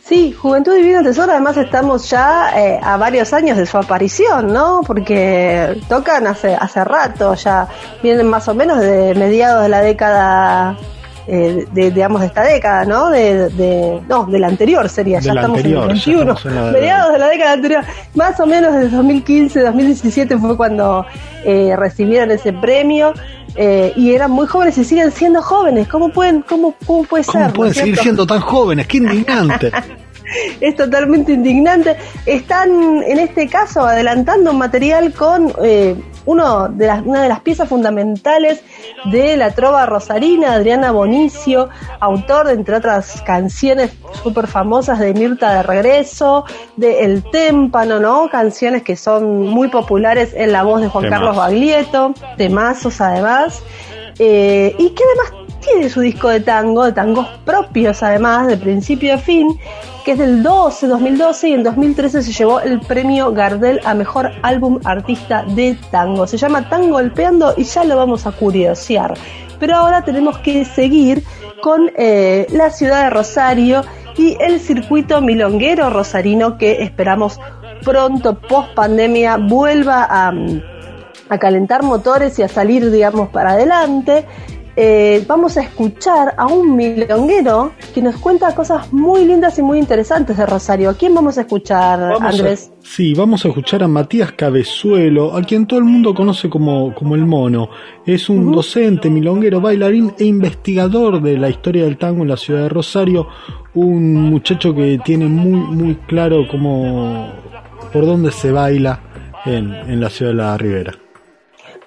Sí, 0.03 0.33
Juventud 0.33 0.75
Divino 0.75 1.01
Tesoro, 1.01 1.31
además 1.31 1.55
estamos 1.55 2.09
ya 2.09 2.51
eh, 2.59 2.77
a 2.83 2.97
varios 2.97 3.31
años 3.31 3.57
de 3.57 3.65
su 3.65 3.77
aparición, 3.77 4.51
¿no? 4.51 4.81
Porque 4.85 5.81
tocan 5.87 6.27
hace, 6.27 6.55
hace 6.55 6.83
rato, 6.83 7.35
ya 7.35 7.69
vienen 8.03 8.27
más 8.27 8.49
o 8.49 8.53
menos 8.53 8.81
de 8.81 9.15
mediados 9.15 9.63
de 9.63 9.69
la 9.69 9.79
década 9.79 10.77
eh, 11.31 11.67
de, 11.71 11.91
digamos, 11.91 12.21
de 12.21 12.27
esta 12.27 12.43
década, 12.43 12.85
¿no? 12.85 13.09
De, 13.11 13.49
de, 13.49 14.01
no, 14.07 14.25
de 14.25 14.39
la 14.39 14.47
anterior 14.47 14.89
sería, 14.89 15.19
ya 15.19 15.33
estamos 15.33 15.59
en 15.59 15.65
el 15.67 15.87
21, 15.87 16.35
mediados 16.73 17.13
de 17.13 17.19
la 17.19 17.27
década 17.27 17.53
anterior, 17.53 17.83
más 18.15 18.39
o 18.39 18.47
menos 18.47 18.73
desde 18.73 18.89
2015, 18.89 19.59
2017 19.61 20.37
fue 20.39 20.57
cuando 20.57 21.05
eh, 21.45 21.75
recibieron 21.77 22.31
ese 22.31 22.51
premio. 22.53 23.13
Eh, 23.55 23.93
y 23.95 24.13
eran 24.13 24.31
muy 24.31 24.45
jóvenes 24.45 24.77
y 24.77 24.85
siguen 24.85 25.11
siendo 25.11 25.41
jóvenes. 25.41 25.87
¿Cómo 25.87 26.09
pueden, 26.09 26.43
cómo, 26.43 26.75
cómo 26.85 27.03
puede 27.03 27.25
¿Cómo 27.25 27.45
ser? 27.45 27.53
pueden 27.53 27.73
seguir 27.73 27.97
siendo 27.97 28.25
tan 28.25 28.39
jóvenes? 28.39 28.87
¡Qué 28.87 28.97
indignante! 28.97 29.71
es 30.61 30.75
totalmente 30.75 31.33
indignante. 31.33 31.95
Están, 32.25 33.03
en 33.03 33.19
este 33.19 33.47
caso, 33.47 33.85
adelantando 33.85 34.51
un 34.51 34.57
material 34.57 35.13
con 35.13 35.51
eh, 35.63 35.95
uno 36.29 36.69
de 36.69 36.85
las, 36.85 37.03
una 37.03 37.23
de 37.23 37.29
las 37.29 37.39
piezas 37.39 37.67
fundamentales 37.67 38.61
de 39.05 39.35
la 39.35 39.51
trova 39.51 39.87
rosarina, 39.87 40.53
Adriana 40.53 40.91
Bonicio, 40.91 41.69
autor 41.99 42.47
de, 42.47 42.53
entre 42.53 42.75
otras 42.75 43.23
canciones 43.23 43.91
súper 44.21 44.45
famosas 44.45 44.99
de 44.99 45.13
Mirta 45.15 45.55
de 45.55 45.63
Regreso, 45.63 46.45
de 46.75 47.03
El 47.03 47.23
Témpano, 47.31 47.99
¿no? 47.99 48.29
Canciones 48.29 48.83
que 48.83 48.95
son 48.95 49.47
muy 49.47 49.69
populares 49.69 50.33
en 50.35 50.51
la 50.51 50.61
voz 50.61 50.81
de 50.81 50.87
Juan 50.87 51.09
Carlos 51.09 51.35
Baglietto, 51.35 52.13
temazos 52.37 53.01
además. 53.01 53.63
Eh, 54.19 54.75
y 54.77 54.89
que 54.89 55.03
además 55.03 55.48
tiene 55.71 55.89
su 55.89 56.01
disco 56.01 56.29
de 56.29 56.39
tango, 56.39 56.85
de 56.85 56.93
tangos 56.93 57.27
propios 57.45 58.01
además, 58.03 58.47
de 58.47 58.57
principio 58.57 59.15
a 59.15 59.17
fin, 59.17 59.59
que 60.03 60.13
es 60.13 60.17
del 60.17 60.41
12, 60.43 60.87
2012 60.87 61.49
y 61.49 61.53
en 61.53 61.63
2013 61.63 62.23
se 62.23 62.31
llevó 62.31 62.59
el 62.59 62.79
premio 62.79 63.31
Gardel 63.31 63.79
a 63.85 63.93
Mejor 63.93 64.31
Álbum 64.41 64.79
Artista 64.83 65.43
de 65.43 65.77
Tango. 65.91 66.27
Se 66.27 66.37
llama 66.37 66.69
Tango 66.69 66.93
Golpeando 66.93 67.53
y 67.57 67.63
ya 67.63 67.83
lo 67.83 67.95
vamos 67.95 68.25
a 68.25 68.31
curiosear. 68.31 69.13
Pero 69.59 69.75
ahora 69.75 70.03
tenemos 70.03 70.37
que 70.39 70.65
seguir 70.65 71.23
con 71.61 71.91
eh, 71.97 72.47
la 72.51 72.69
ciudad 72.69 73.03
de 73.03 73.09
Rosario 73.09 73.83
y 74.17 74.37
el 74.39 74.59
circuito 74.59 75.21
milonguero 75.21 75.89
rosarino 75.89 76.57
que 76.57 76.83
esperamos 76.83 77.39
pronto, 77.83 78.39
post 78.39 78.73
pandemia, 78.73 79.37
vuelva 79.37 80.05
a, 80.09 80.33
a 81.29 81.37
calentar 81.37 81.83
motores 81.83 82.39
y 82.39 82.43
a 82.43 82.47
salir, 82.47 82.89
digamos, 82.89 83.29
para 83.29 83.51
adelante. 83.51 84.25
Eh, 84.81 85.25
vamos 85.27 85.57
a 85.57 85.61
escuchar 85.61 86.35
a 86.37 86.47
un 86.47 86.73
milonguero 86.73 87.73
que 87.93 88.01
nos 88.01 88.15
cuenta 88.15 88.55
cosas 88.55 88.93
muy 88.93 89.25
lindas 89.25 89.59
y 89.59 89.61
muy 89.61 89.77
interesantes 89.77 90.37
de 90.37 90.45
Rosario. 90.45 90.89
¿A 90.89 90.93
quién 90.93 91.13
vamos 91.13 91.37
a 91.37 91.41
escuchar, 91.41 92.01
Andrés? 92.21 92.71
sí, 92.81 93.13
vamos 93.13 93.43
a 93.43 93.49
escuchar 93.49 93.83
a 93.83 93.89
Matías 93.89 94.31
Cabezuelo, 94.31 95.35
a 95.35 95.41
quien 95.41 95.67
todo 95.67 95.79
el 95.79 95.85
mundo 95.85 96.15
conoce 96.15 96.49
como, 96.49 96.95
como 96.95 97.15
el 97.15 97.25
mono. 97.25 97.69
Es 98.05 98.29
un 98.29 98.53
docente, 98.53 99.09
milonguero, 99.09 99.59
bailarín 99.59 100.13
e 100.17 100.23
investigador 100.23 101.21
de 101.21 101.37
la 101.37 101.49
historia 101.49 101.83
del 101.83 101.97
tango 101.97 102.21
en 102.21 102.29
la 102.29 102.37
ciudad 102.37 102.61
de 102.61 102.69
Rosario. 102.69 103.27
Un 103.73 104.29
muchacho 104.29 104.73
que 104.73 104.97
tiene 105.03 105.25
muy, 105.25 105.59
muy 105.75 105.95
claro 106.07 106.47
cómo, 106.49 107.27
por 107.91 108.05
dónde 108.05 108.31
se 108.31 108.53
baila 108.53 109.01
en, 109.45 109.73
en 109.73 109.99
la 109.99 110.09
ciudad 110.09 110.31
de 110.31 110.37
la 110.37 110.57
Ribera. 110.57 111.08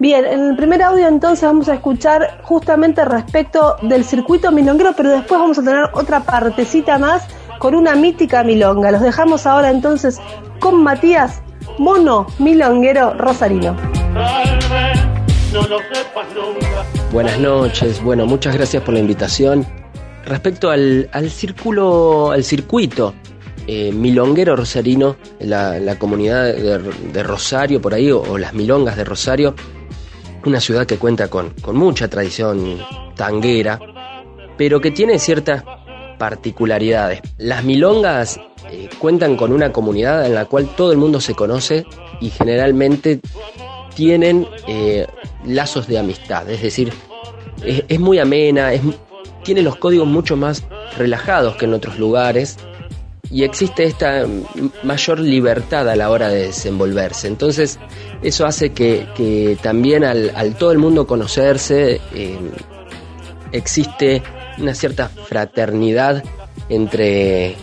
Bien, 0.03 0.25
en 0.25 0.49
el 0.49 0.57
primer 0.57 0.83
audio 0.83 1.07
entonces 1.07 1.45
vamos 1.45 1.69
a 1.69 1.75
escuchar 1.75 2.41
justamente 2.43 3.05
respecto 3.05 3.77
del 3.83 4.03
circuito 4.03 4.51
milonguero, 4.51 4.95
pero 4.97 5.11
después 5.11 5.41
vamos 5.41 5.61
a 5.61 5.63
tener 5.63 5.85
otra 5.93 6.25
partecita 6.25 6.99
más 6.99 7.23
con 7.61 7.77
una 7.77 7.95
mítica 7.95 8.43
milonga. 8.43 8.91
Los 8.91 9.01
dejamos 9.01 9.47
ahora 9.47 9.71
entonces 9.71 10.19
con 10.59 10.83
Matías 10.83 11.41
Mono 11.79 12.27
Milonguero 12.41 13.15
Rosarino. 13.15 13.77
Buenas 17.13 17.39
noches, 17.39 18.03
bueno, 18.03 18.27
muchas 18.27 18.57
gracias 18.57 18.83
por 18.83 18.95
la 18.95 18.99
invitación. 18.99 19.65
Respecto 20.27 20.71
al, 20.71 21.11
al 21.13 21.31
círculo, 21.31 22.33
al 22.33 22.43
circuito 22.43 23.15
eh, 23.69 23.93
milonguero 23.93 24.57
rosarino, 24.57 25.15
la, 25.39 25.79
la 25.79 25.97
comunidad 25.97 26.47
de, 26.47 26.81
de, 27.13 27.23
Rosario 27.23 27.81
por 27.81 27.95
ahí, 27.95 28.11
o, 28.11 28.21
o 28.21 28.37
las 28.37 28.53
milongas 28.55 28.97
de 28.97 29.05
Rosario, 29.05 29.55
una 30.45 30.61
ciudad 30.61 30.87
que 30.87 30.99
cuenta 30.99 31.29
con, 31.29 31.51
con 31.61 31.77
mucha 31.77 32.09
tradición 32.09 32.79
tanguera, 33.17 33.79
pero 34.57 34.81
que 34.81 34.91
tiene 34.91 35.19
ciertas 35.19 35.65
particularidades. 36.19 37.21
Las 37.39 37.65
milongas 37.65 38.41
eh, 38.71 38.89
cuentan 38.99 39.37
con 39.37 39.53
una 39.53 39.73
comunidad 39.73 40.27
en 40.27 40.35
la 40.35 40.45
cual 40.45 40.69
todo 40.77 40.93
el 40.93 40.99
mundo 40.99 41.21
se 41.21 41.35
conoce 41.35 41.85
y 42.21 42.31
generalmente 42.31 43.21
tienen 43.95 44.47
eh, 44.69 45.07
lazos 45.45 45.87
de 45.89 45.99
amistad, 45.99 46.49
es 46.49 46.63
decir, 46.63 46.93
es, 47.65 47.85
es 47.89 48.01
muy 48.01 48.19
amena, 48.19 48.73
es, 48.73 48.81
tiene 49.43 49.63
los 49.63 49.77
códigos 49.77 50.07
mucho 50.07 50.37
más 50.37 50.65
relajados 50.97 51.57
que 51.57 51.65
en 51.65 51.75
otros 51.75 51.99
lugares 51.99 52.57
y 53.33 53.45
existe 53.45 53.85
esta 53.85 54.27
mayor 54.83 55.19
libertad 55.19 55.89
a 55.89 55.97
la 55.97 56.11
hora 56.11 56.29
de 56.29 56.49
desenvolverse. 56.49 57.29
Entonces, 57.29 57.79
eso 58.23 58.45
hace 58.45 58.73
que, 58.73 59.57
también 59.63 60.05
al, 60.05 60.31
al, 60.37 60.55
todo 60.55 60.71
el 60.71 60.77
mundo 60.77 61.07
conocerse, 61.07 61.99
eh, 62.15 62.39
existe 63.51 64.23
una 64.59 64.75
cierta 64.75 65.09
fraternidad 65.09 66.23
entre, 66.69 67.57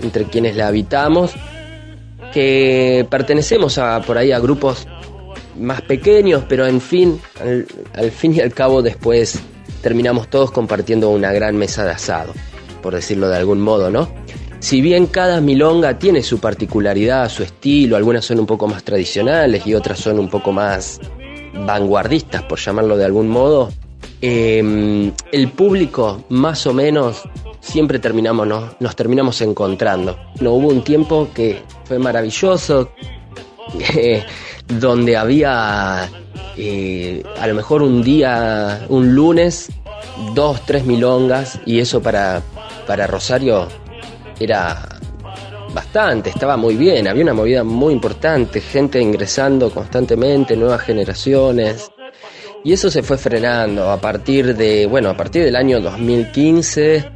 entre 0.00 0.24
quienes 0.26 0.54
la 0.54 0.68
habitamos, 0.68 1.32
que 2.32 3.04
pertenecemos 3.10 3.78
a 3.78 4.00
por 4.02 4.16
ahí 4.16 4.30
a 4.30 4.38
grupos 4.38 4.86
más 5.58 5.82
pequeños, 5.82 6.44
pero 6.48 6.68
en 6.68 6.80
fin, 6.80 7.20
al, 7.40 7.66
al 7.94 8.12
fin 8.12 8.32
y 8.36 8.40
al 8.40 8.54
cabo 8.54 8.80
después 8.80 9.40
terminamos 9.82 10.28
todos 10.28 10.52
compartiendo 10.52 11.10
una 11.10 11.32
gran 11.32 11.56
mesa 11.56 11.84
de 11.84 11.90
asado, 11.90 12.32
por 12.80 12.94
decirlo 12.94 13.28
de 13.28 13.36
algún 13.36 13.60
modo, 13.60 13.90
¿no? 13.90 14.08
Si 14.60 14.82
bien 14.82 15.06
cada 15.06 15.40
milonga 15.40 15.98
tiene 15.98 16.22
su 16.22 16.38
particularidad, 16.38 17.28
su 17.30 17.42
estilo, 17.42 17.96
algunas 17.96 18.26
son 18.26 18.40
un 18.40 18.46
poco 18.46 18.68
más 18.68 18.84
tradicionales 18.84 19.66
y 19.66 19.74
otras 19.74 19.98
son 19.98 20.18
un 20.18 20.28
poco 20.28 20.52
más 20.52 21.00
vanguardistas, 21.66 22.42
por 22.42 22.58
llamarlo 22.58 22.96
de 22.98 23.06
algún 23.06 23.28
modo, 23.28 23.70
eh, 24.20 25.12
el 25.32 25.48
público 25.48 26.24
más 26.28 26.66
o 26.66 26.74
menos 26.74 27.22
siempre 27.60 27.98
terminamos, 27.98 28.46
¿no? 28.46 28.74
nos 28.80 28.94
terminamos 28.94 29.40
encontrando. 29.40 30.18
No 30.40 30.52
hubo 30.52 30.68
un 30.68 30.84
tiempo 30.84 31.28
que 31.34 31.62
fue 31.84 31.98
maravilloso, 31.98 32.90
donde 34.68 35.16
había 35.16 36.06
eh, 36.58 37.22
a 37.38 37.46
lo 37.46 37.54
mejor 37.54 37.82
un 37.82 38.02
día, 38.02 38.84
un 38.90 39.14
lunes, 39.14 39.70
dos, 40.34 40.60
tres 40.66 40.84
milongas, 40.84 41.58
y 41.64 41.78
eso 41.78 42.02
para, 42.02 42.42
para 42.86 43.06
Rosario 43.06 43.68
era 44.40 45.00
bastante, 45.72 46.30
estaba 46.30 46.56
muy 46.56 46.76
bien, 46.76 47.06
había 47.06 47.22
una 47.22 47.34
movida 47.34 47.62
muy 47.62 47.92
importante, 47.92 48.60
gente 48.60 49.00
ingresando 49.00 49.70
constantemente, 49.70 50.56
nuevas 50.56 50.82
generaciones. 50.82 51.90
Y 52.64 52.72
eso 52.72 52.90
se 52.90 53.02
fue 53.02 53.16
frenando 53.16 53.90
a 53.90 54.00
partir 54.00 54.56
de, 54.56 54.86
bueno, 54.86 55.10
a 55.10 55.16
partir 55.16 55.44
del 55.44 55.56
año 55.56 55.80
2015 55.80 57.10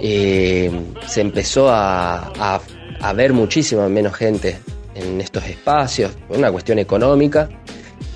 eh, 0.00 0.70
se 1.06 1.20
empezó 1.20 1.70
a, 1.70 2.60
a, 3.00 3.12
ver 3.12 3.32
muchísima 3.32 3.88
menos 3.88 4.14
gente 4.14 4.58
en 4.94 5.20
estos 5.20 5.44
espacios, 5.46 6.12
una 6.28 6.50
cuestión 6.50 6.78
económica. 6.78 7.48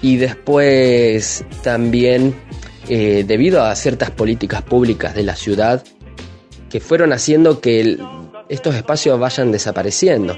Y 0.02 0.16
después 0.16 1.44
también 1.62 2.34
eh, 2.88 3.24
debido 3.26 3.62
a 3.62 3.74
ciertas 3.74 4.10
políticas 4.10 4.62
públicas 4.62 5.14
de 5.14 5.22
la 5.22 5.34
ciudad 5.34 5.82
que 6.68 6.80
fueron 6.80 7.12
haciendo 7.12 7.60
que 7.60 7.80
el, 7.80 8.00
estos 8.48 8.74
espacios 8.74 9.18
vayan 9.18 9.52
desapareciendo. 9.52 10.36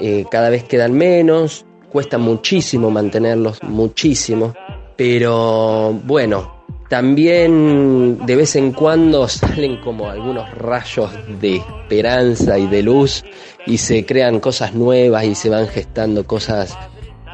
Eh, 0.00 0.24
cada 0.30 0.50
vez 0.50 0.64
quedan 0.64 0.92
menos, 0.92 1.64
cuesta 1.90 2.18
muchísimo 2.18 2.90
mantenerlos, 2.90 3.62
muchísimo, 3.62 4.54
pero 4.96 5.92
bueno, 6.04 6.64
también 6.88 8.24
de 8.24 8.36
vez 8.36 8.56
en 8.56 8.72
cuando 8.72 9.28
salen 9.28 9.80
como 9.80 10.08
algunos 10.08 10.50
rayos 10.52 11.10
de 11.40 11.56
esperanza 11.56 12.58
y 12.58 12.66
de 12.66 12.82
luz 12.82 13.24
y 13.66 13.78
se 13.78 14.04
crean 14.04 14.40
cosas 14.40 14.74
nuevas 14.74 15.24
y 15.24 15.34
se 15.34 15.50
van 15.50 15.68
gestando 15.68 16.26
cosas 16.26 16.76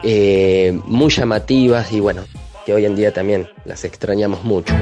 eh, 0.02 0.78
muy 0.84 1.10
llamativas 1.10 1.92
y 1.92 2.00
bueno, 2.00 2.22
que 2.64 2.74
hoy 2.74 2.84
en 2.84 2.96
día 2.96 3.12
también 3.12 3.48
las 3.64 3.84
extrañamos 3.84 4.44
mucho. 4.44 4.74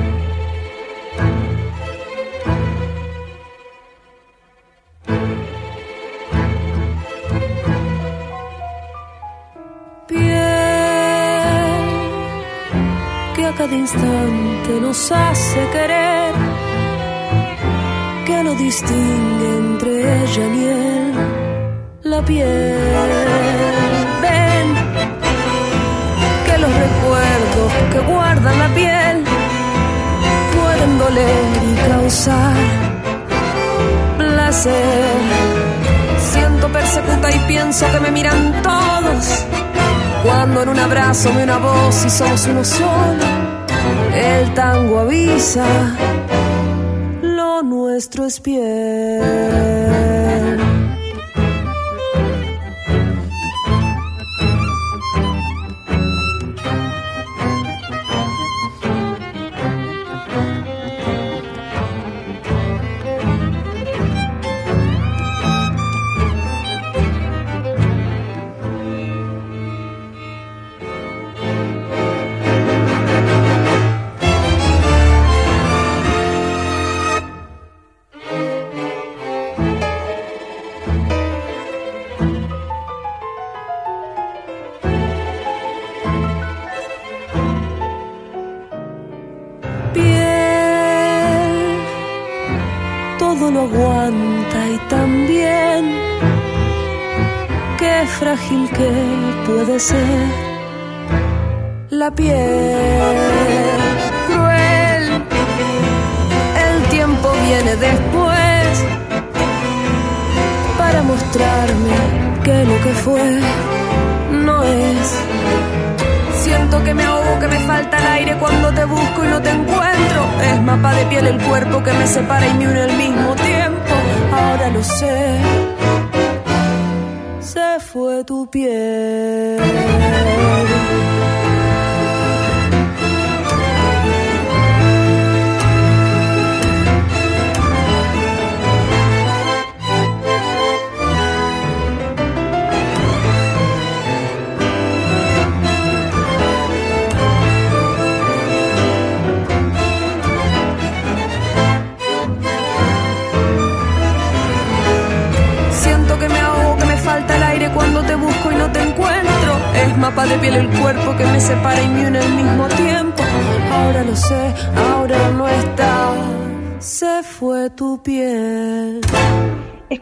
Instante 13.84 14.80
nos 14.80 15.12
hace 15.12 15.60
querer, 15.74 16.32
que 18.26 18.42
no 18.42 18.54
distingue 18.54 19.48
entre 19.58 19.90
ella 20.22 20.46
y 20.58 20.64
él 20.64 21.14
la 22.02 22.24
piel. 22.24 23.10
Ven, 24.22 24.66
que 26.46 26.54
los 26.64 26.72
recuerdos 26.84 27.70
que 27.92 28.00
guardan 28.12 28.58
la 28.58 28.68
piel 28.80 29.16
pueden 30.56 30.98
doler 30.98 31.44
y 31.70 31.74
causar 31.90 32.56
placer. 34.16 35.16
Siento 36.32 36.68
persecuta 36.72 37.30
y 37.30 37.38
pienso 37.52 37.84
que 37.92 38.00
me 38.00 38.10
miran 38.10 38.62
todos. 38.62 39.44
Cuando 40.24 40.62
en 40.62 40.68
un 40.70 40.78
abrazo 40.78 41.34
me 41.34 41.42
una 41.42 41.58
voz 41.58 42.02
y 42.06 42.08
somos 42.08 42.46
uno 42.46 42.64
solo, 42.64 43.53
el 44.24 44.54
tango 44.54 45.00
avisa, 45.00 45.66
lo 47.22 47.62
nuestro 47.62 48.24
es 48.24 48.40
piel. 48.40 50.23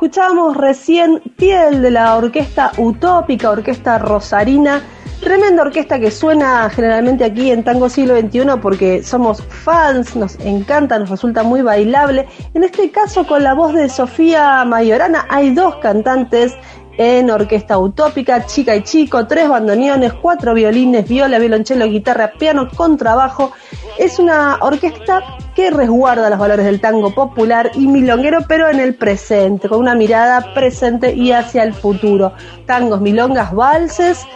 Escuchábamos 0.03 0.57
recién 0.57 1.23
Piel 1.37 1.81
de 1.81 1.93
la 1.93 2.17
orquesta 2.17 2.73
utópica, 2.77 3.51
orquesta 3.51 4.01
rosarina. 4.01 4.83
Tremenda 5.21 5.63
orquesta 5.63 6.01
que 6.01 6.11
suena 6.11 6.69
generalmente 6.71 7.23
aquí 7.23 7.53
en 7.53 7.63
Tango 7.63 7.89
Siglo 7.89 8.19
XXI 8.19 8.59
porque 8.61 9.05
somos 9.05 9.41
fans, 9.45 10.17
nos 10.17 10.41
encanta, 10.41 10.99
nos 10.99 11.09
resulta 11.09 11.45
muy 11.45 11.63
bailable. 11.63 12.27
En 12.53 12.65
este 12.65 12.91
caso 12.91 13.29
con 13.29 13.45
la 13.45 13.55
voz 13.55 13.75
de 13.75 13.89
Sofía 13.89 14.65
Mayorana 14.65 15.27
hay 15.31 15.55
dos 15.55 15.77
cantantes 15.77 16.57
en 16.99 17.31
orquesta 17.31 17.79
utópica, 17.79 18.45
chica 18.47 18.75
y 18.75 18.83
chico, 18.83 19.29
tres 19.29 19.49
bandoneones, 19.49 20.15
cuatro 20.15 20.53
violines, 20.53 21.09
viola, 21.09 21.39
violonchelo, 21.39 21.87
guitarra, 21.87 22.33
piano, 22.33 22.69
contrabajo. 22.75 23.53
Es 23.99 24.19
una 24.19 24.59
orquesta 24.61 25.23
que 25.55 25.71
resguarda 25.71 26.31
los 26.31 26.39
valores 26.39 26.65
del 26.65 26.81
tango 26.81 27.15
popular 27.15 27.71
y 27.75 27.87
milonguero, 27.87 28.41
pero 28.49 28.69
en 28.69 28.81
el 28.81 28.95
presente, 28.95 29.69
con 29.69 29.81
una 29.81 29.95
mirada 29.95 30.55
presente 30.55 31.15
y 31.15 31.33
hacia 31.33 31.63
el 31.63 31.75
futuro. 31.75 32.33
Tangos, 32.67 33.01
milongas, 33.01 33.55
valses, 33.55 34.27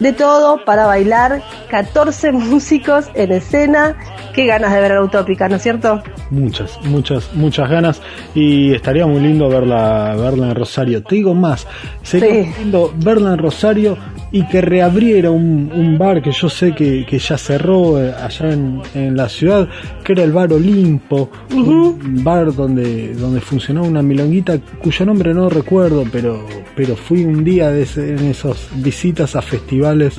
de 0.00 0.12
todo 0.12 0.64
para 0.64 0.86
bailar, 0.86 1.42
14 1.70 2.32
músicos 2.32 3.06
en 3.14 3.32
escena. 3.32 3.96
Qué 4.34 4.46
ganas 4.46 4.72
de 4.72 4.80
ver 4.80 4.92
a 4.92 4.94
la 4.96 5.02
Utópica, 5.02 5.48
¿no 5.48 5.56
es 5.56 5.62
cierto? 5.62 6.02
Muchas, 6.30 6.80
muchas, 6.84 7.32
muchas 7.34 7.68
ganas 7.68 8.00
y 8.34 8.72
estaría 8.74 9.06
muy 9.06 9.20
lindo 9.20 9.48
verla, 9.48 10.14
verla 10.16 10.48
en 10.48 10.54
Rosario. 10.54 11.02
Te 11.02 11.16
digo 11.16 11.34
más, 11.34 11.66
sería 12.02 12.50
lindo 12.58 12.92
verla 12.96 13.32
en 13.32 13.38
Rosario 13.38 13.98
y 14.32 14.46
que 14.46 14.60
reabriera 14.60 15.30
un, 15.30 15.96
bar 15.98 16.22
que 16.22 16.32
yo 16.32 16.48
sé 16.48 16.72
que, 16.74 17.04
ya 17.18 17.36
cerró 17.36 18.00
eh, 18.00 18.12
allá 18.12 18.52
en, 18.52 19.16
la 19.16 19.28
ciudad, 19.28 19.68
que 20.04 20.12
era 20.12 20.22
el 20.22 20.32
bar 20.32 20.52
Olimpo, 20.52 21.30
un 21.52 22.22
bar 22.22 22.54
donde, 22.54 23.14
donde 23.14 23.40
funcionaba 23.40 23.86
una 23.86 24.02
milonguita 24.02 24.58
cuyo 24.82 25.04
nombre 25.04 25.34
no 25.34 25.48
recuerdo, 25.48 26.04
pero, 26.10 26.46
pero 26.76 26.96
fui 26.96 27.24
un 27.24 27.44
día 27.44 27.70
de 27.70 27.86
en 27.96 28.28
esas 28.28 28.68
visitas 28.76 29.34
a 29.36 29.42
festivales 29.42 30.18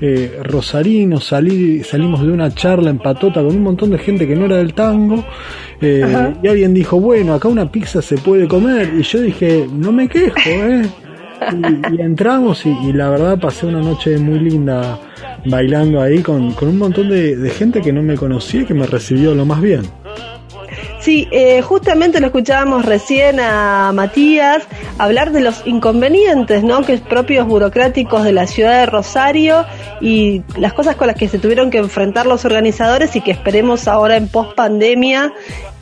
eh, 0.00 0.40
rosarinos, 0.42 1.24
salí, 1.24 1.84
salimos 1.84 2.22
de 2.22 2.32
una 2.32 2.52
charla 2.52 2.90
en 2.90 2.98
patota 2.98 3.40
con 3.40 3.54
un 3.54 3.62
montón 3.62 3.90
de 3.90 3.98
gente 3.98 4.26
que 4.26 4.34
no 4.34 4.46
era 4.46 4.56
del 4.56 4.74
tango. 4.74 5.24
Eh, 5.80 6.34
y 6.42 6.48
alguien 6.48 6.74
dijo, 6.74 7.00
bueno, 7.00 7.34
acá 7.34 7.46
una 7.46 7.70
pizza 7.70 8.02
se 8.02 8.16
puede 8.16 8.48
comer. 8.48 8.94
Y 8.98 9.02
yo 9.02 9.20
dije, 9.20 9.66
no 9.72 9.92
me 9.92 10.08
quejo, 10.08 10.40
¿eh? 10.46 10.82
Y, 11.90 12.00
entramos 12.00 12.64
y, 12.66 12.92
la 12.92 13.10
verdad 13.10 13.38
pasé 13.38 13.66
una 13.66 13.80
noche 13.80 14.18
muy 14.18 14.38
linda 14.38 14.98
bailando 15.44 16.00
ahí 16.00 16.22
con, 16.22 16.54
un 16.60 16.78
montón 16.78 17.08
de, 17.08 17.50
gente 17.50 17.80
que 17.80 17.92
no 17.92 18.02
me 18.02 18.16
conocía 18.16 18.62
y 18.62 18.64
que 18.64 18.74
me 18.74 18.86
recibió 18.86 19.34
lo 19.34 19.44
más 19.44 19.60
bien. 19.60 19.82
Sí, 21.02 21.26
eh, 21.32 21.62
justamente 21.62 22.20
lo 22.20 22.26
escuchábamos 22.26 22.84
recién 22.84 23.40
a 23.40 23.90
Matías 23.92 24.68
hablar 24.98 25.32
de 25.32 25.40
los 25.40 25.66
inconvenientes, 25.66 26.62
¿no? 26.62 26.82
Que 26.82 26.96
propios 26.98 27.44
burocráticos 27.48 28.22
de 28.22 28.30
la 28.30 28.46
ciudad 28.46 28.78
de 28.78 28.86
Rosario 28.86 29.66
y 30.00 30.42
las 30.56 30.72
cosas 30.74 30.94
con 30.94 31.08
las 31.08 31.16
que 31.16 31.26
se 31.26 31.40
tuvieron 31.40 31.70
que 31.70 31.78
enfrentar 31.78 32.26
los 32.26 32.44
organizadores 32.44 33.16
y 33.16 33.20
que 33.20 33.32
esperemos 33.32 33.88
ahora 33.88 34.16
en 34.16 34.28
post 34.28 34.54
pandemia 34.54 35.32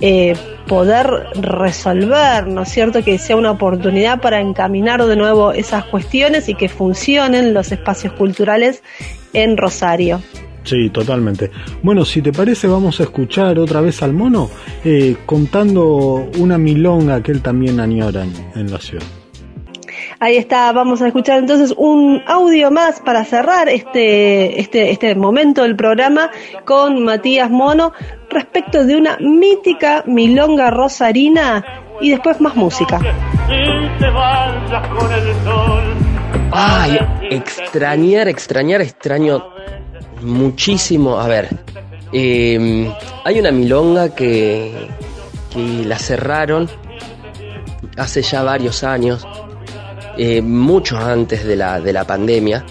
eh, 0.00 0.34
poder 0.66 1.06
resolver, 1.34 2.46
¿no 2.46 2.62
es 2.62 2.70
cierto? 2.70 3.04
Que 3.04 3.18
sea 3.18 3.36
una 3.36 3.50
oportunidad 3.50 4.22
para 4.22 4.40
encaminar 4.40 5.04
de 5.04 5.16
nuevo 5.16 5.52
esas 5.52 5.84
cuestiones 5.84 6.48
y 6.48 6.54
que 6.54 6.70
funcionen 6.70 7.52
los 7.52 7.72
espacios 7.72 8.14
culturales 8.14 8.82
en 9.34 9.58
Rosario. 9.58 10.22
Sí, 10.64 10.90
totalmente. 10.90 11.50
Bueno, 11.82 12.04
si 12.04 12.22
te 12.22 12.32
parece, 12.32 12.66
vamos 12.66 13.00
a 13.00 13.04
escuchar 13.04 13.58
otra 13.58 13.80
vez 13.80 14.02
al 14.02 14.12
mono 14.12 14.50
eh, 14.84 15.16
contando 15.26 16.28
una 16.38 16.58
milonga 16.58 17.22
que 17.22 17.32
él 17.32 17.42
también 17.42 17.80
añora 17.80 18.24
en, 18.54 18.70
la 18.70 18.78
ciudad. 18.78 19.04
Ahí 20.18 20.36
está, 20.36 20.70
vamos 20.72 21.00
a 21.00 21.06
escuchar 21.06 21.38
entonces 21.38 21.74
un 21.76 22.22
audio 22.26 22.70
más 22.70 23.00
para 23.00 23.24
cerrar 23.24 23.70
este, 23.70 24.60
este, 24.60 24.90
este 24.90 25.14
momento 25.14 25.62
del 25.62 25.76
programa 25.76 26.30
con 26.66 27.02
Matías 27.04 27.50
Mono 27.50 27.92
respecto 28.28 28.84
de 28.84 28.96
una 28.96 29.16
mítica 29.18 30.04
milonga 30.06 30.70
rosarina 30.70 31.64
y 32.02 32.10
después 32.10 32.40
más 32.40 32.54
música. 32.54 33.00
Ay, 36.52 36.98
extrañar, 37.30 38.28
extrañar, 38.28 38.80
extraño 38.80 39.42
muchísimo. 40.22 41.18
A 41.18 41.28
ver, 41.28 41.48
em, 42.12 42.90
hay 43.24 43.38
una 43.38 43.50
milonga 43.50 44.14
que, 44.14 44.72
que 45.52 45.84
la 45.84 45.98
cerraron 45.98 46.68
hace 47.96 48.22
ya 48.22 48.42
varios 48.42 48.82
años, 48.84 49.26
eh, 50.16 50.40
mucho 50.42 50.98
antes 50.98 51.44
de 51.44 51.56
la, 51.56 51.80
de 51.80 51.92
la 51.92 52.04
pandemia. 52.04 52.64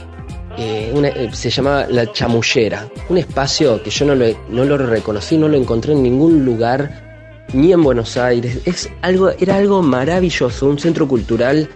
Eh, 0.58 0.92
eh, 1.16 1.30
se 1.32 1.50
llamaba 1.50 1.88
La 1.88 2.12
Chamullera, 2.12 2.90
un 3.08 3.18
espacio 3.18 3.82
que 3.82 3.90
yo 3.90 4.06
no 4.06 4.16
lo, 4.16 4.26
no 4.50 4.66
lo 4.66 4.78
reconocí, 4.78 5.38
no 5.38 5.48
lo 5.48 5.56
encontré 5.56 5.94
en 5.94 6.04
ningún 6.04 6.44
lugar 6.44 7.48
ni 7.54 7.72
en 7.72 7.82
Buenos 7.82 8.18
Aires. 8.18 8.60
Es 8.66 8.90
algo, 9.02 9.30
era 9.40 9.56
algo 9.56 9.82
maravilloso, 9.82 10.68
un 10.68 10.78
centro 10.78 11.08
cultural 11.08 11.70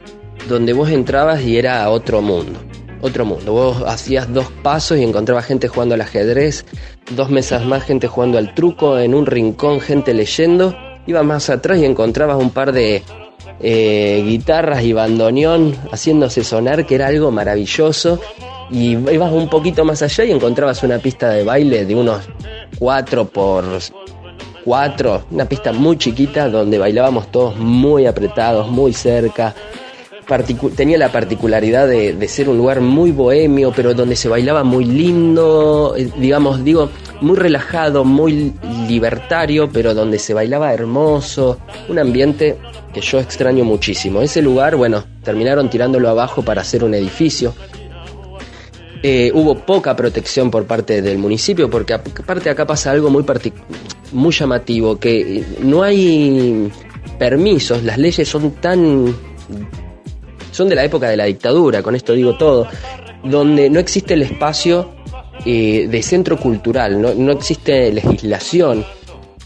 donde 0.49 0.73
vos 0.73 0.89
entrabas 0.89 1.41
y 1.41 1.57
era 1.57 1.89
otro 1.89 2.21
mundo. 2.21 2.59
Otro 3.03 3.25
mundo. 3.25 3.51
Vos 3.51 3.83
hacías 3.85 4.33
dos 4.33 4.49
pasos 4.63 4.97
y 4.97 5.03
encontrabas 5.03 5.45
gente 5.45 5.67
jugando 5.67 5.93
al 5.93 5.99
ajedrez, 5.99 6.65
dos 7.11 7.29
mesas 7.29 7.65
más 7.65 7.83
gente 7.83 8.07
jugando 8.07 8.37
al 8.37 8.55
truco, 8.55 8.97
en 8.97 9.13
un 9.13 9.25
rincón 9.25 9.81
gente 9.81 10.13
leyendo. 10.13 10.73
Ibas 11.05 11.25
más 11.25 11.49
atrás 11.49 11.79
y 11.79 11.85
encontrabas 11.85 12.37
un 12.37 12.51
par 12.51 12.71
de 12.71 13.03
eh, 13.59 14.23
guitarras 14.25 14.83
y 14.83 14.93
bandoneón 14.93 15.75
haciéndose 15.91 16.45
sonar, 16.45 16.85
que 16.85 16.95
era 16.95 17.07
algo 17.07 17.29
maravilloso. 17.29 18.21
Y 18.71 18.91
ibas 18.91 19.33
un 19.33 19.49
poquito 19.49 19.83
más 19.83 20.01
allá 20.01 20.23
y 20.23 20.31
encontrabas 20.31 20.81
una 20.83 20.97
pista 20.97 21.29
de 21.31 21.43
baile 21.43 21.85
de 21.85 21.95
unos 21.95 22.21
4 22.79 23.25
por 23.25 23.65
4, 24.63 25.25
una 25.29 25.43
pista 25.43 25.73
muy 25.73 25.97
chiquita 25.97 26.47
donde 26.47 26.77
bailábamos 26.77 27.29
todos 27.33 27.57
muy 27.57 28.05
apretados, 28.05 28.69
muy 28.69 28.93
cerca 28.93 29.53
tenía 30.75 30.97
la 30.97 31.11
particularidad 31.11 31.87
de, 31.87 32.27
ser 32.27 32.49
un 32.49 32.57
lugar 32.57 32.81
muy 32.81 33.11
bohemio, 33.11 33.71
pero 33.75 33.93
donde 33.93 34.15
se 34.15 34.29
bailaba 34.29 34.63
muy 34.63 34.85
lindo, 34.85 35.93
eh, 35.97 36.09
digamos, 36.17 36.63
digo, 36.63 36.89
muy 37.21 37.37
relajado, 37.37 38.03
muy 38.03 38.53
libertario, 38.87 39.69
pero 39.71 39.93
donde 39.93 40.19
se 40.19 40.33
bailaba 40.33 40.73
hermoso, 40.73 41.59
un 41.89 41.99
ambiente 41.99 42.57
que 42.93 43.01
yo 43.01 43.19
extraño 43.19 43.63
muchísimo. 43.63 44.21
Ese 44.21 44.41
lugar, 44.41 44.75
bueno, 44.75 45.03
terminaron 45.23 45.69
tirándolo 45.69 46.09
abajo 46.09 46.41
para 46.41 46.61
hacer 46.61 46.83
un 46.83 46.93
edificio. 46.93 47.53
Eh, 49.01 49.31
hubo 49.33 49.55
poca 49.55 49.95
protección 49.95 50.49
por 50.49 50.65
parte 50.65 51.01
del 51.01 51.17
municipio, 51.17 51.69
porque 51.69 51.93
aparte 51.93 52.49
acá 52.49 52.65
pasa 52.65 52.91
algo 52.91 53.09
muy, 53.09 53.25
muy 54.13 54.31
llamativo, 54.31 54.97
que 54.97 55.43
no 55.61 55.83
hay 55.83 56.71
permisos, 57.19 57.83
las 57.83 57.97
leyes 57.97 58.27
son 58.27 58.51
tan 58.51 59.13
son 60.53 60.69
de 60.69 60.75
la 60.75 60.83
época 60.83 61.09
de 61.09 61.17
la 61.17 61.25
dictadura, 61.25 61.81
con 61.81 61.95
esto 61.95 62.13
digo 62.13 62.35
todo, 62.35 62.67
donde 63.23 63.69
no 63.69 63.79
existe 63.79 64.13
el 64.13 64.21
espacio 64.21 64.91
eh, 65.45 65.87
de 65.89 66.03
centro 66.03 66.37
cultural, 66.37 67.01
no, 67.01 67.31
existe 67.31 67.91
legislación 67.91 68.85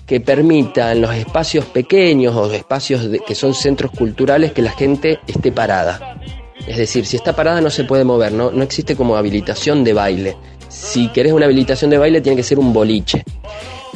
que 0.06 0.22
permita 0.22 0.92
en 0.92 1.02
los 1.02 1.14
espacios 1.14 1.66
pequeños 1.66 2.36
o 2.36 2.52
espacios 2.52 3.10
que 3.26 3.36
son 3.36 3.54
centros 3.54 3.92
culturales 3.92 4.54
que 4.54 4.62
la 4.62 4.72
gente 4.72 5.20
esté 5.28 5.52
parada. 5.52 6.20
Es 6.66 6.78
decir, 6.78 7.06
si 7.06 7.18
está 7.18 7.36
parada 7.36 7.62
no 7.62 7.70
se 7.70 7.84
puede 7.84 8.04
mover, 8.04 8.32
no, 8.32 8.52
no 8.52 8.64
existe 8.64 8.96
como 8.96 9.18
habilitación 9.18 9.84
de 9.84 9.94
baile. 9.94 10.38
Si 10.70 11.10
querés 11.10 11.34
una 11.34 11.46
habilitación 11.46 11.90
de 11.92 11.98
baile 11.98 12.22
tiene 12.22 12.36
que 12.36 12.44
ser 12.44 12.60
un 12.60 12.74
boliche. 12.74 13.24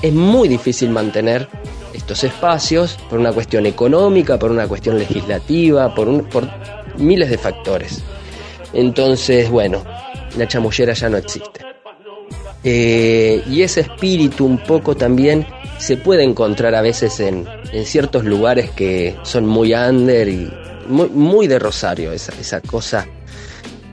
Es 0.01 0.13
muy 0.13 0.47
difícil 0.47 0.89
mantener 0.89 1.47
estos 1.93 2.23
espacios 2.23 2.97
por 3.09 3.19
una 3.19 3.31
cuestión 3.31 3.65
económica, 3.65 4.39
por 4.39 4.51
una 4.51 4.67
cuestión 4.67 4.97
legislativa, 4.97 5.93
por, 5.93 6.07
un, 6.07 6.27
miles 7.01 7.29
de 7.29 7.37
factores. 7.37 8.01
Entonces, 8.73 9.49
bueno, 9.49 9.83
la 10.37 10.47
chamullera 10.47 10.93
ya 10.93 11.09
no 11.09 11.17
existe. 11.17 11.61
Eh, 12.63 13.43
y 13.49 13.63
ese 13.63 13.81
espíritu 13.81 14.45
un 14.45 14.59
poco 14.59 14.95
también 14.95 15.45
se 15.79 15.97
puede 15.97 16.23
encontrar 16.23 16.75
a 16.75 16.81
veces 16.81 17.19
en, 17.19 17.47
ciertos 17.85 18.23
lugares 18.23 18.69
que 18.71 19.15
son 19.23 19.47
muy 19.47 19.73
under 19.73 20.27
y 20.27 20.51
muy, 20.87 21.09
muy 21.09 21.47
de 21.47 21.57
Rosario, 21.57 22.11
esa, 22.11 22.33
esa 22.39 22.61
cosa 22.61 23.07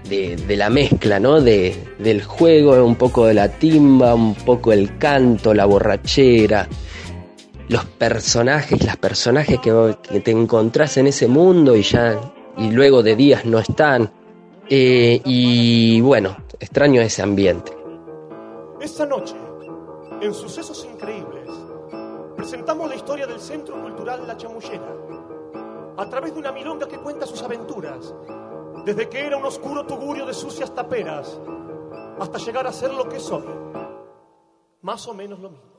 de, 0.08 0.36
de, 0.36 0.56
la 0.56 0.68
mezcla, 0.68 1.18
¿no? 1.18 1.40
De, 1.40 1.74
del 1.98 2.22
juego, 2.22 2.84
un 2.84 2.96
poco 2.96 3.26
de 3.26 3.34
la 3.34 3.48
timba, 3.48 4.14
un 4.14 4.34
poco 4.34 4.72
el 4.72 4.98
canto, 4.98 5.54
la 5.54 5.64
borrachera, 5.64 6.68
los 7.68 7.84
personajes, 7.84 8.84
las 8.84 8.96
personajes 8.96 9.58
que, 9.60 9.96
que 10.10 10.20
te 10.20 10.30
encontrás 10.30 10.96
en 10.98 11.06
ese 11.06 11.26
mundo 11.26 11.74
y 11.76 11.82
ya 11.82 12.18
y 12.58 12.70
luego 12.70 13.02
de 13.02 13.16
días 13.16 13.44
no 13.44 13.58
están. 13.58 14.10
Eh, 14.68 15.20
y 15.24 16.00
bueno, 16.00 16.36
extraño 16.60 17.00
ese 17.00 17.22
ambiente. 17.22 17.76
Esta 18.80 19.06
noche, 19.06 19.34
en 20.20 20.34
Sucesos 20.34 20.86
Increíbles, 20.92 21.48
presentamos 22.36 22.88
la 22.88 22.96
historia 22.96 23.26
del 23.26 23.40
Centro 23.40 23.80
Cultural 23.80 24.26
La 24.26 24.36
Chamullera, 24.36 24.94
a 25.96 26.08
través 26.08 26.34
de 26.34 26.40
una 26.40 26.52
milonga 26.52 26.86
que 26.86 26.98
cuenta 26.98 27.26
sus 27.26 27.42
aventuras, 27.42 28.14
desde 28.84 29.08
que 29.08 29.26
era 29.26 29.36
un 29.36 29.44
oscuro 29.44 29.86
tugurio 29.86 30.26
de 30.26 30.34
sucias 30.34 30.74
taperas, 30.74 31.40
hasta 32.20 32.38
llegar 32.38 32.66
a 32.66 32.72
ser 32.72 32.92
lo 32.92 33.08
que 33.08 33.20
soy, 33.20 33.44
más 34.82 35.06
o 35.08 35.14
menos 35.14 35.38
lo 35.40 35.50
mismo. 35.50 35.77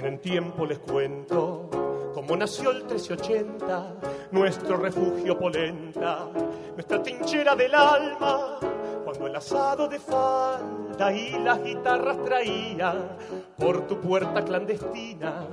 Tienen 0.00 0.18
tiempo 0.18 0.64
les 0.64 0.78
cuento 0.78 1.68
cómo 2.14 2.34
nació 2.34 2.70
el 2.70 2.84
1380, 2.84 3.96
nuestro 4.30 4.78
refugio 4.78 5.38
polenta, 5.38 6.26
nuestra 6.72 7.02
trinchera 7.02 7.54
del 7.54 7.74
alma, 7.74 8.56
cuando 9.04 9.26
el 9.26 9.36
asado 9.36 9.88
de 9.88 9.98
falda 9.98 11.12
y 11.12 11.38
las 11.40 11.62
guitarras 11.62 12.16
traía 12.24 13.18
por 13.58 13.86
tu 13.86 14.00
puerta 14.00 14.42
clandestina, 14.42 15.46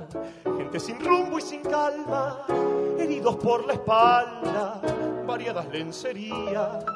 gente 0.56 0.80
sin 0.80 0.98
rumbo 1.04 1.36
y 1.36 1.42
sin 1.42 1.60
calma, 1.60 2.46
heridos 2.98 3.36
por 3.36 3.66
la 3.66 3.74
espalda, 3.74 4.80
variadas 5.26 5.68
lencerías, 5.68 6.86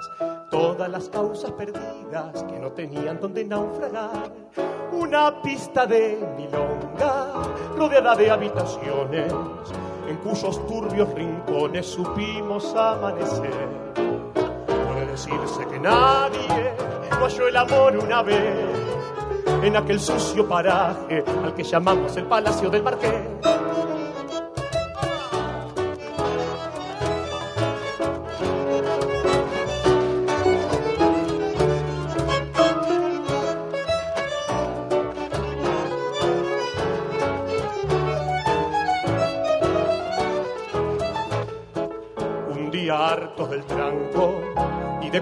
todas 0.51 0.89
las 0.89 1.07
causas 1.11 1.53
perdidas 1.53 2.45
que 2.45 2.59
no 2.59 2.73
tenían 2.73 3.21
donde 3.21 3.45
naufragar 3.45 4.33
una 4.93 5.43
pista 5.43 5.87
de 5.87 6.19
milonga 6.37 7.27
rodeada 7.77 8.15
de 8.15 8.31
habitaciones 8.31 9.33
en 10.09 10.17
cuyos 10.19 10.67
turbios 10.67 11.13
rincones 11.15 11.87
supimos 11.87 12.75
amanecer. 12.75 13.69
Puede 13.95 15.07
decirse 15.07 15.67
que 15.71 15.79
nadie 15.79 16.75
no 17.11 17.25
halló 17.25 17.49
el 17.49 17.57
amor 17.57 17.97
una 17.97 18.23
vez 18.23 18.93
en 19.63 19.77
aquel 19.77 20.01
sucio 20.01 20.47
paraje 20.49 21.25
al 21.43 21.55
que 21.55 21.63
llamamos 21.63 22.17
el 22.17 22.27
Palacio 22.27 22.69
del 22.69 22.83
Marqués 22.83 23.62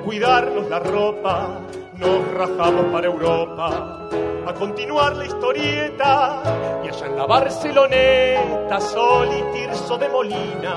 cuidarnos 0.05 0.69
la 0.69 0.79
ropa, 0.79 1.61
nos 1.99 2.35
rajamos 2.35 2.87
para 2.93 3.07
Europa 3.07 4.09
a 4.47 4.55
continuar 4.55 5.17
la 5.17 5.27
historieta 5.27 6.43
y 6.85 6.89
allá 6.89 7.07
en 7.07 7.17
la 7.17 7.27
Barceloneta, 7.27 8.81
Sol 8.81 9.29
y 9.29 9.53
Tirso 9.53 9.99
de 9.99 10.09
Molina, 10.09 10.77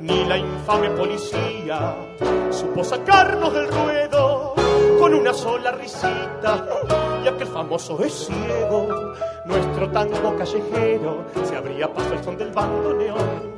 ni 0.00 0.24
la 0.24 0.38
infame 0.38 0.90
policía 0.90 1.94
supo 2.50 2.82
sacarnos 2.82 3.52
del 3.52 3.68
ruedo 3.68 4.54
con 4.98 5.14
una 5.14 5.32
sola 5.34 5.72
risita, 5.72 6.66
ya 7.22 7.36
que 7.36 7.42
el 7.42 7.48
famoso 7.48 8.02
es 8.02 8.26
ciego, 8.26 9.12
nuestro 9.44 9.90
tango 9.90 10.36
callejero 10.36 11.24
se 11.44 11.56
abría 11.56 11.92
paso 11.92 12.12
al 12.14 12.24
son 12.24 12.38
del 12.38 12.50
bandoneón 12.50 13.54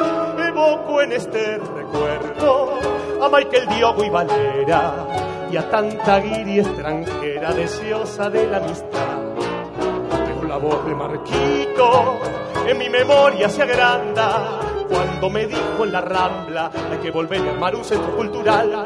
en 0.58 1.12
este 1.12 1.58
recuerdo 1.58 2.80
a 3.22 3.28
Michael 3.28 3.68
Diogo 3.68 4.04
y 4.04 4.10
Valera 4.10 5.06
y 5.52 5.56
a 5.56 5.70
tanta 5.70 6.18
guiri 6.18 6.58
extranjera 6.58 7.52
deseosa 7.52 8.28
de 8.28 8.46
la 8.48 8.56
amistad. 8.56 9.18
Pero 10.10 10.48
la 10.48 10.56
voz 10.56 10.84
de 10.84 10.94
Marquito 10.96 12.18
en 12.66 12.76
mi 12.76 12.88
memoria 12.88 13.48
se 13.48 13.62
agranda 13.62 14.58
cuando 14.88 15.30
me 15.30 15.46
dijo 15.46 15.84
en 15.84 15.92
la 15.92 16.00
rambla 16.00 16.72
hay 16.90 16.98
que 16.98 17.12
volver 17.12 17.40
a 17.46 17.50
armar 17.52 17.76
un 17.76 17.84
centro 17.84 18.16
cultural. 18.16 18.84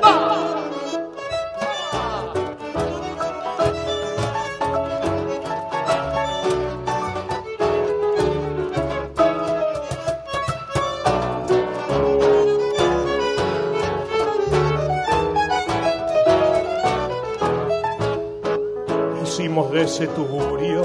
Ese 19.83 20.07
tugurio 20.09 20.83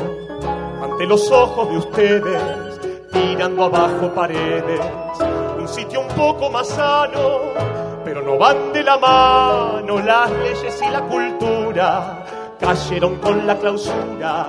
ante 0.81 1.05
los 1.05 1.31
ojos 1.31 1.69
de 1.69 1.77
ustedes, 1.77 2.41
tirando 3.11 3.63
abajo 3.63 4.13
paredes, 4.13 4.81
un 5.57 5.67
sitio 5.67 6.01
un 6.01 6.07
poco 6.09 6.49
más 6.49 6.67
sano 6.67 7.77
pero 8.07 8.21
no 8.21 8.37
van 8.37 8.71
de 8.71 8.83
la 8.83 8.97
mano 8.97 9.99
las 9.99 10.31
leyes 10.31 10.81
y 10.81 10.89
la 10.89 11.01
cultura. 11.01 12.23
Cayeron 12.57 13.17
con 13.17 13.45
la 13.45 13.57
clausura, 13.57 14.47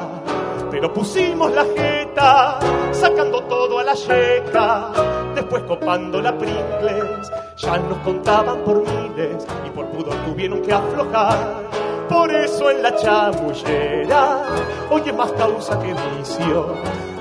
pero 0.71 0.93
pusimos 0.93 1.53
la 1.53 1.65
jeta, 1.65 2.61
sacando 2.93 3.43
todo 3.43 3.81
a 3.81 3.83
la 3.83 3.95
yeca. 3.95 4.93
Después 5.35 5.65
copando 5.65 6.23
la 6.23 6.39
Pringles, 6.39 7.33
ya 7.57 7.79
nos 7.79 7.99
contaban 7.99 8.59
por 8.61 8.81
miles 8.81 9.45
y 9.67 9.71
por 9.71 9.87
pudor 9.87 10.15
tuvieron 10.25 10.63
que 10.63 10.73
aflojar. 10.73 11.88
Por 12.09 12.33
eso 12.33 12.71
en 12.71 12.83
la 12.83 12.97
chamullera. 12.97 14.43
Hoy 14.91 15.03
es 15.07 15.15
más 15.15 15.33
causa 15.33 15.79
que 15.79 15.95
vicio 16.19 16.75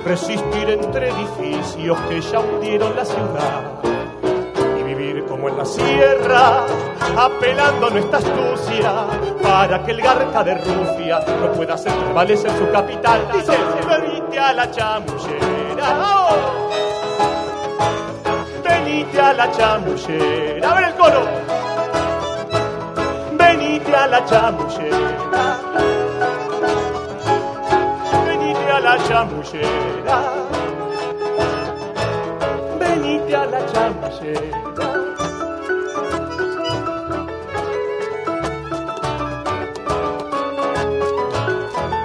resistir 0.06 0.70
entre 0.70 1.10
edificios 1.10 2.00
que 2.10 2.22
ya 2.22 2.40
hundieron 2.40 2.96
la 2.96 3.04
ciudad. 3.04 3.82
Y 4.80 4.84
vivir 4.84 5.26
como 5.26 5.50
en 5.50 5.58
la 5.58 5.66
sierra, 5.66 6.66
apelando 7.18 7.88
a 7.88 7.90
nuestra 7.90 8.20
astucia 8.20 9.08
para 9.44 9.84
que 9.84 9.92
el 9.92 10.02
garca 10.02 10.44
de 10.44 10.56
Rufia 10.56 11.20
no 11.42 11.52
pueda 11.52 11.74
hacer 11.74 11.92
prevalecer 11.94 12.52
su 12.52 12.72
capital. 12.72 13.28
Dice, 13.34 13.58
venite 13.88 14.40
a 14.40 14.54
la 14.54 14.72
chamullera, 14.72 16.30
¡oh! 16.30 16.70
venite 18.64 19.20
a 19.20 19.34
la 19.34 19.52
chamullera, 19.52 20.72
a 20.72 20.76
ver 20.76 20.84
el 20.86 20.96
coro, 20.96 21.22
venite 23.48 23.94
a 23.94 24.08
la. 24.08 24.90
Venite 28.26 28.72
a 28.72 28.80
la 28.80 28.98
venite 32.80 33.34
a 33.36 33.46
la 33.46 33.62
chamullera. 33.64 34.18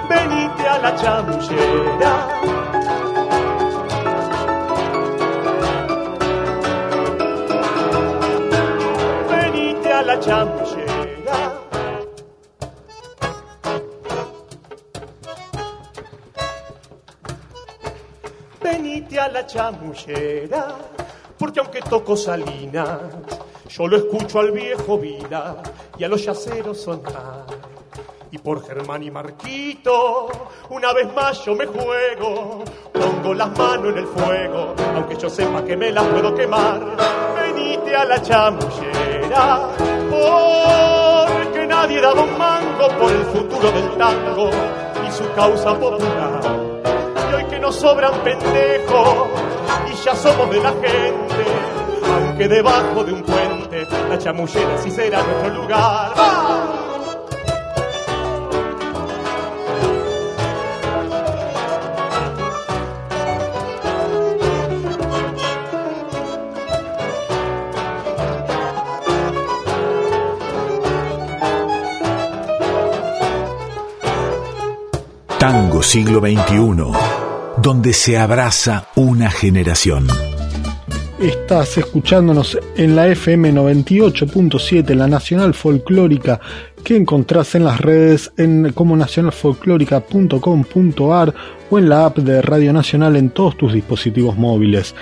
Venite 0.09 0.67
a 0.67 0.77
la 0.79 0.91
chamullera. 0.95 2.13
Venite 9.29 9.91
chamullera, 19.53 20.75
porque 21.37 21.59
aunque 21.59 21.81
toco 21.81 22.17
Salinas, 22.17 23.01
yo 23.69 23.87
lo 23.87 23.97
escucho 23.97 24.39
al 24.39 24.51
viejo 24.51 24.97
Vida 24.97 25.61
y 25.97 26.03
a 26.03 26.07
los 26.07 26.25
yaceros 26.25 26.81
sonar. 26.81 27.45
Y 28.31 28.39
por 28.39 28.65
Germán 28.65 29.03
y 29.03 29.11
Marquito, 29.11 30.27
una 30.71 30.91
vez 30.91 31.13
más 31.13 31.45
yo 31.45 31.53
me 31.53 31.67
juego, 31.67 32.63
pongo 32.91 33.33
las 33.35 33.55
manos 33.55 33.91
en 33.91 33.99
el 33.99 34.07
fuego, 34.07 34.73
aunque 34.95 35.17
yo 35.17 35.29
sepa 35.29 35.63
que 35.63 35.77
me 35.77 35.91
las 35.91 36.03
puedo 36.07 36.33
quemar. 36.33 36.81
Venite 37.35 37.95
a 37.95 38.05
la 38.05 38.19
chamullera, 38.23 39.69
porque 40.09 41.67
nadie 41.67 42.01
daba 42.01 42.23
un 42.23 42.37
mango 42.39 42.87
por 42.99 43.11
el 43.11 43.23
futuro 43.25 43.71
del 43.71 43.97
tango 43.99 44.49
y 45.07 45.11
su 45.11 45.31
causa 45.33 45.77
popular. 45.77 46.62
Nos 47.63 47.75
sobran 47.77 48.11
pendejos 48.25 49.29
y 49.89 50.03
ya 50.03 50.13
somos 50.17 50.49
de 50.49 50.61
la 50.61 50.71
gente, 50.71 51.45
aunque 52.13 52.49
debajo 52.49 53.05
de 53.05 53.13
un 53.13 53.23
puente 53.23 53.87
la 54.09 54.17
chamullera 54.17 54.77
sí 54.83 54.91
será 54.91 55.23
nuestro 55.23 55.61
lugar. 55.61 56.13
Tango 75.39 75.81
siglo 75.81 76.19
XXI, 76.21 77.12
donde 77.61 77.93
se 77.93 78.17
abraza 78.17 78.87
una 78.95 79.29
generación. 79.29 80.07
Estás 81.19 81.77
escuchándonos 81.77 82.57
en 82.75 82.95
la 82.95 83.07
FM 83.07 83.53
98.7, 83.53 84.93
la 84.93 85.07
Nacional 85.07 85.53
Folclórica, 85.53 86.41
que 86.83 86.97
encontrás 86.97 87.55
en 87.55 87.63
las 87.63 87.79
redes 87.79 88.33
en 88.37 88.73
como 88.73 88.97
nacionalfolclórica.com.ar 88.97 91.33
o 91.69 91.79
en 91.79 91.87
la 91.87 92.05
app 92.05 92.17
de 92.17 92.41
Radio 92.41 92.73
Nacional 92.73 93.15
en 93.15 93.29
todos 93.29 93.55
tus 93.55 93.71
dispositivos 93.71 94.37
móviles. 94.37 94.93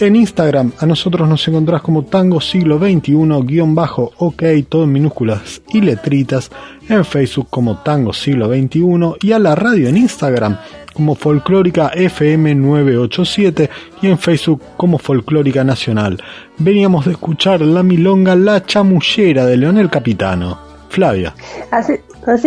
En 0.00 0.16
Instagram 0.16 0.72
a 0.78 0.86
nosotros 0.86 1.28
nos 1.28 1.46
encontrás 1.46 1.82
como 1.82 2.04
Tango 2.04 2.40
Siglo 2.40 2.78
XXI 2.78 3.12
guion 3.44 3.74
bajo 3.74 4.12
OK, 4.16 4.44
todo 4.66 4.84
en 4.84 4.92
minúsculas 4.92 5.60
y 5.74 5.82
letritas. 5.82 6.50
En 6.88 7.04
Facebook 7.04 7.48
como 7.50 7.82
Tango 7.82 8.14
Siglo 8.14 8.48
XXI 8.48 8.80
y 9.20 9.32
a 9.32 9.38
la 9.38 9.54
radio 9.54 9.88
en 9.88 9.98
Instagram 9.98 10.56
como 10.92 11.14
Folclórica 11.14 11.90
FM 11.94 12.54
987 12.54 13.70
y 14.02 14.08
en 14.08 14.18
Facebook 14.18 14.62
como 14.76 14.98
Folclórica 14.98 15.64
Nacional. 15.64 16.22
Veníamos 16.58 17.06
de 17.06 17.12
escuchar 17.12 17.60
la 17.60 17.82
milonga 17.82 18.34
La 18.34 18.64
Chamullera 18.64 19.46
de 19.46 19.56
Leonel 19.56 19.90
Capitano. 19.90 20.70
Flavia. 20.90 21.34
Así, 21.70 21.94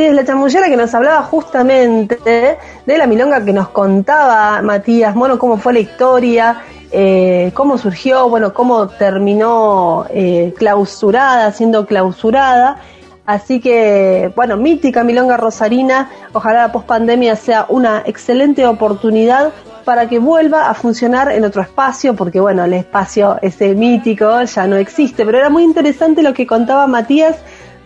es, 0.03 0.13
la 0.13 0.25
chamullera 0.25 0.67
que 0.67 0.75
nos 0.75 0.93
hablaba 0.93 1.23
justamente 1.23 2.17
de 2.85 2.97
la 2.97 3.07
milonga 3.07 3.43
que 3.43 3.53
nos 3.53 3.69
contaba 3.69 4.61
Matías, 4.61 5.15
bueno, 5.15 5.39
cómo 5.39 5.57
fue 5.57 5.73
la 5.73 5.79
historia, 5.79 6.61
eh, 6.91 7.51
cómo 7.53 7.77
surgió, 7.77 8.29
bueno, 8.29 8.53
cómo 8.53 8.87
terminó 8.87 10.05
eh, 10.09 10.53
clausurada, 10.57 11.51
siendo 11.51 11.85
clausurada. 11.85 12.77
Así 13.25 13.61
que, 13.61 14.31
bueno, 14.35 14.57
mítica 14.57 15.03
Milonga 15.03 15.37
Rosarina, 15.37 16.09
ojalá 16.33 16.63
la 16.63 16.71
pospandemia 16.73 17.37
sea 17.37 17.65
una 17.69 18.03
excelente 18.05 18.65
oportunidad 18.67 19.53
para 19.85 20.09
que 20.09 20.19
vuelva 20.19 20.69
a 20.69 20.73
funcionar 20.73 21.31
en 21.31 21.45
otro 21.45 21.61
espacio, 21.61 22.15
porque 22.15 22.41
bueno, 22.41 22.65
el 22.65 22.73
espacio 22.73 23.37
ese 23.41 23.75
mítico 23.75 24.43
ya 24.43 24.67
no 24.67 24.75
existe, 24.75 25.25
pero 25.25 25.37
era 25.37 25.49
muy 25.49 25.63
interesante 25.63 26.21
lo 26.21 26.33
que 26.33 26.45
contaba 26.45 26.85
Matías 26.87 27.37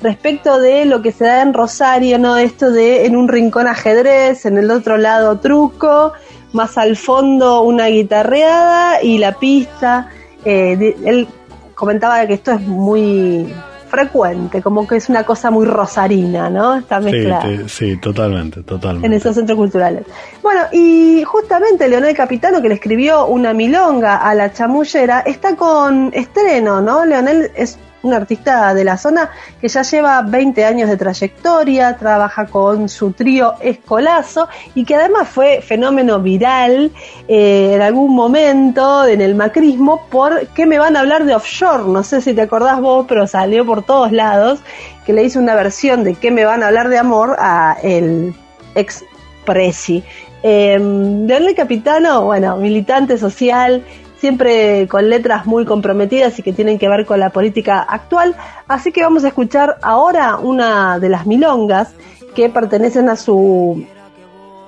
respecto 0.02 0.60
de 0.60 0.86
lo 0.86 1.02
que 1.02 1.12
se 1.12 1.26
da 1.26 1.42
en 1.42 1.54
Rosario, 1.54 2.18
¿no? 2.18 2.38
Esto 2.38 2.72
de 2.72 3.06
en 3.06 3.16
un 3.16 3.28
rincón 3.28 3.68
ajedrez, 3.68 4.46
en 4.46 4.58
el 4.58 4.72
otro 4.72 4.98
lado 4.98 5.40
truco, 5.40 6.14
más 6.54 6.78
al 6.78 6.96
fondo 6.98 7.62
una 7.62 7.88
guitarreada 7.88 9.02
y 9.04 9.18
la 9.18 9.34
pista. 9.34 10.10
Eh, 10.46 10.96
él 11.04 11.28
comentaba 11.76 12.26
que 12.26 12.34
esto 12.34 12.52
es 12.52 12.62
muy 12.62 13.54
frecuente, 13.98 14.62
como 14.62 14.88
que 14.88 14.98
es 14.98 15.10
una 15.10 15.24
cosa 15.24 15.50
muy 15.50 15.66
rosarina, 15.66 16.50
¿no? 16.50 16.76
Está 16.76 17.00
mezclada. 17.00 17.42
Sí, 17.42 17.64
sí, 17.68 17.98
totalmente, 17.98 18.62
totalmente. 18.62 19.08
En 19.08 19.14
esos 19.14 19.36
centros 19.36 19.58
culturales. 19.58 20.04
Bueno, 20.44 20.62
y 20.72 21.24
justamente 21.24 21.88
Leonel 21.88 22.16
Capitano, 22.16 22.62
que 22.62 22.68
le 22.68 22.76
escribió 22.76 23.26
una 23.26 23.54
milonga 23.54 24.18
a 24.18 24.36
la 24.36 24.54
chamullera, 24.54 25.22
está 25.22 25.56
con 25.56 26.12
estreno, 26.14 26.80
¿no? 26.80 27.06
Leonel 27.06 27.52
es 27.56 27.80
un 28.08 28.14
artista 28.14 28.74
de 28.74 28.84
la 28.84 28.98
zona 28.98 29.30
que 29.60 29.68
ya 29.68 29.82
lleva 29.82 30.22
20 30.22 30.66
años 30.66 30.90
de 30.90 30.98
trayectoria, 30.98 31.98
trabaja 31.98 32.46
con 32.46 32.90
su 32.90 33.12
trío 33.12 33.56
Escolazo 33.62 34.48
y 34.76 34.86
que 34.86 34.96
además 34.96 35.28
fue 35.28 35.62
fenómeno 35.62 36.20
viral 36.20 36.92
eh, 37.28 37.74
en 37.76 37.82
algún 37.82 38.16
momento 38.16 39.06
en 39.06 39.22
el 39.22 39.36
macrismo 39.36 40.06
por 40.10 40.48
que 40.48 40.66
me 40.66 40.80
van 40.80 40.96
a 40.96 41.02
hablar 41.02 41.26
de 41.26 41.36
offshore, 41.36 41.84
no 41.84 42.04
sé 42.04 42.22
si 42.22 42.34
te 42.34 42.42
acordás 42.42 42.80
vos, 42.80 43.06
pero 43.08 43.28
salió 43.28 43.66
por 43.66 43.84
todos 43.84 44.12
lados, 44.12 44.60
que 45.06 45.14
le 45.14 45.24
hizo 45.24 45.40
una 45.40 45.56
versión 45.56 46.04
de 46.04 46.16
que 46.16 46.32
me 46.32 46.46
van 46.46 46.64
a 46.64 46.68
hablar 46.68 46.90
de 46.90 46.98
amor 46.98 47.36
a 47.40 47.78
el 47.84 48.34
ex 48.76 49.04
Presi. 49.46 50.04
Eh, 50.44 50.78
Leonel 50.78 51.56
Capitano, 51.56 52.26
bueno, 52.26 52.58
militante 52.58 53.18
social, 53.18 53.84
siempre 54.20 54.88
con 54.88 55.10
letras 55.10 55.46
muy 55.46 55.66
comprometidas 55.66 56.38
y 56.40 56.44
que 56.44 56.54
tienen 56.54 56.80
que 56.80 56.90
ver 56.90 57.06
con 57.06 57.20
la 57.20 57.30
política 57.30 57.82
actual. 57.82 58.36
Así 58.68 58.92
que 58.92 59.02
vamos 59.02 59.24
a 59.24 59.30
escuchar 59.30 59.78
ahora 59.82 60.38
una 60.38 61.00
de 61.00 61.10
las 61.10 61.26
milongas 61.26 61.94
que 62.36 62.50
pertenecen 62.50 63.10
a 63.10 63.16
su 63.16 63.86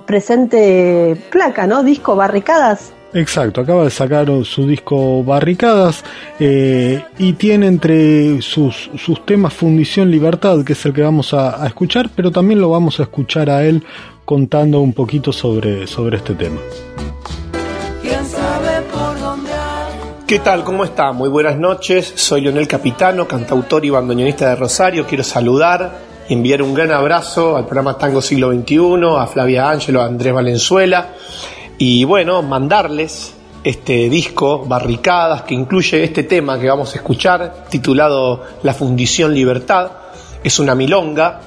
presente 0.06 1.16
placa, 1.30 1.66
¿no? 1.66 1.82
Disco 1.82 2.16
Barricadas. 2.16 2.92
Exacto, 3.12 3.60
acaba 3.60 3.84
de 3.84 3.90
sacar 3.90 4.28
su 4.44 4.66
disco 4.68 5.24
Barricadas 5.24 6.04
eh, 6.38 7.02
y 7.18 7.32
tiene 7.32 7.66
entre 7.66 8.40
sus, 8.40 8.88
sus 8.96 9.26
temas 9.26 9.52
Fundición 9.52 10.10
Libertad, 10.10 10.64
que 10.64 10.74
es 10.74 10.86
el 10.86 10.92
que 10.92 11.02
vamos 11.02 11.34
a, 11.34 11.62
a, 11.62 11.66
escuchar, 11.66 12.08
pero 12.14 12.30
también 12.30 12.60
lo 12.60 12.70
vamos 12.70 13.00
a 13.00 13.04
escuchar 13.04 13.50
a 13.50 13.64
él 13.64 13.82
contando 14.24 14.80
un 14.80 14.92
poquito 14.92 15.32
sobre, 15.32 15.88
sobre 15.88 16.18
este 16.18 16.34
tema. 16.34 16.60
¿Qué 20.30 20.38
tal? 20.38 20.62
¿Cómo 20.62 20.84
está? 20.84 21.10
Muy 21.10 21.28
buenas 21.28 21.58
noches. 21.58 22.12
Soy 22.14 22.42
Leonel 22.42 22.68
Capitano, 22.68 23.26
cantautor 23.26 23.84
y 23.84 23.90
bandoneonista 23.90 24.50
de 24.50 24.54
Rosario. 24.54 25.04
Quiero 25.04 25.24
saludar 25.24 25.90
y 26.28 26.34
enviar 26.34 26.62
un 26.62 26.72
gran 26.72 26.92
abrazo 26.92 27.56
al 27.56 27.64
programa 27.64 27.98
Tango 27.98 28.22
Siglo 28.22 28.52
XXI, 28.52 28.78
a 29.18 29.26
Flavia 29.26 29.68
Ángelo, 29.68 30.00
a 30.00 30.06
Andrés 30.06 30.32
Valenzuela. 30.32 31.14
Y 31.78 32.04
bueno, 32.04 32.42
mandarles 32.42 33.34
este 33.64 34.08
disco, 34.08 34.64
Barricadas, 34.64 35.42
que 35.42 35.54
incluye 35.54 36.04
este 36.04 36.22
tema 36.22 36.60
que 36.60 36.68
vamos 36.68 36.94
a 36.94 36.98
escuchar, 36.98 37.64
titulado 37.68 38.44
La 38.62 38.72
Fundición 38.72 39.34
Libertad. 39.34 39.90
Es 40.44 40.60
una 40.60 40.76
milonga 40.76 41.40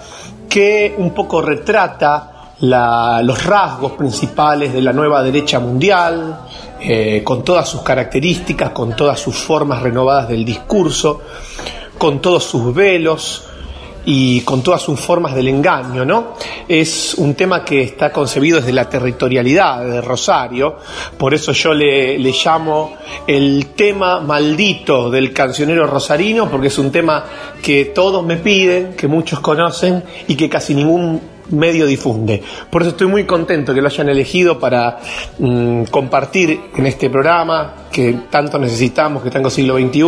que 0.49 0.93
un 0.97 1.13
poco 1.13 1.41
retrata 1.41 2.32
los 2.63 3.45
rasgos 3.45 3.93
principales 3.93 4.73
de 4.73 4.81
la 4.81 4.93
nueva 4.93 5.21
derecha 5.21 5.59
mundial, 5.59 6.39
eh, 6.79 7.21
con 7.23 7.43
todas 7.43 7.67
sus 7.67 7.81
características, 7.81 8.69
con 8.69 8.95
todas 8.95 9.19
sus 9.19 9.35
formas 9.35 9.81
renovadas 9.81 10.29
del 10.29 10.45
discurso, 10.45 11.21
con 11.97 12.21
todos 12.21 12.43
sus 12.43 12.73
velos, 12.73 13.43
y 14.05 14.41
con 14.41 14.61
todas 14.61 14.81
sus 14.81 14.99
formas 14.99 15.33
del 15.33 15.47
engaño, 15.47 16.03
¿no? 16.03 16.33
Es 16.67 17.13
un 17.15 17.35
tema 17.35 17.63
que 17.63 17.81
está 17.81 18.11
concebido 18.11 18.59
desde 18.59 18.73
la 18.73 18.89
territorialidad 18.89 19.85
de 19.85 20.01
Rosario, 20.01 20.77
por 21.17 21.33
eso 21.33 21.53
yo 21.53 21.73
le, 21.73 22.17
le 22.19 22.31
llamo 22.31 22.97
el 23.25 23.67
tema 23.67 24.19
maldito 24.19 25.09
del 25.09 25.31
cancionero 25.31 25.87
rosarino, 25.87 26.49
porque 26.49 26.67
es 26.67 26.77
un 26.77 26.91
tema 26.91 27.23
que 27.61 27.85
todos 27.85 28.25
me 28.25 28.37
piden, 28.37 28.93
que 28.95 29.07
muchos 29.07 29.39
conocen 29.39 30.03
y 30.27 30.35
que 30.35 30.49
casi 30.49 30.75
ningún 30.75 31.32
medio 31.51 31.85
difunde. 31.85 32.41
Por 32.69 32.81
eso 32.81 32.91
estoy 32.91 33.07
muy 33.07 33.25
contento 33.25 33.73
que 33.73 33.81
lo 33.81 33.87
hayan 33.87 34.09
elegido 34.09 34.59
para 34.59 34.99
mm, 35.39 35.83
compartir 35.85 36.59
en 36.75 36.85
este 36.85 37.09
programa 37.09 37.87
que 37.91 38.15
tanto 38.29 38.57
necesitamos, 38.57 39.23
que 39.23 39.29
tengo 39.29 39.49
siglo 39.49 39.77
XXI, 39.77 40.03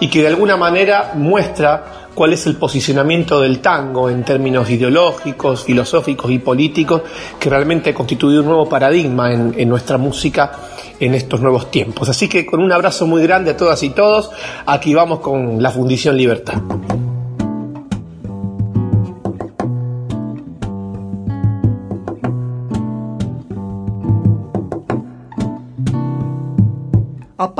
y 0.00 0.08
que 0.08 0.22
de 0.22 0.28
alguna 0.28 0.56
manera 0.56 1.12
muestra 1.14 2.08
cuál 2.14 2.32
es 2.32 2.46
el 2.46 2.56
posicionamiento 2.56 3.40
del 3.40 3.60
tango 3.60 4.10
en 4.10 4.24
términos 4.24 4.68
ideológicos, 4.68 5.64
filosóficos 5.64 6.30
y 6.30 6.38
políticos, 6.40 7.02
que 7.38 7.48
realmente 7.48 7.90
ha 7.90 7.94
constituido 7.94 8.40
un 8.40 8.46
nuevo 8.46 8.68
paradigma 8.68 9.32
en 9.32 9.68
nuestra 9.68 9.96
música 9.96 10.52
en 11.00 11.14
estos 11.14 11.40
nuevos 11.40 11.70
tiempos. 11.70 12.08
Así 12.08 12.28
que 12.28 12.46
con 12.46 12.60
un 12.60 12.70
abrazo 12.70 13.06
muy 13.06 13.22
grande 13.22 13.52
a 13.52 13.56
todas 13.56 13.82
y 13.82 13.90
todos, 13.90 14.30
aquí 14.66 14.94
vamos 14.94 15.20
con 15.20 15.62
la 15.62 15.70
Fundición 15.70 16.16
Libertad. 16.16 16.60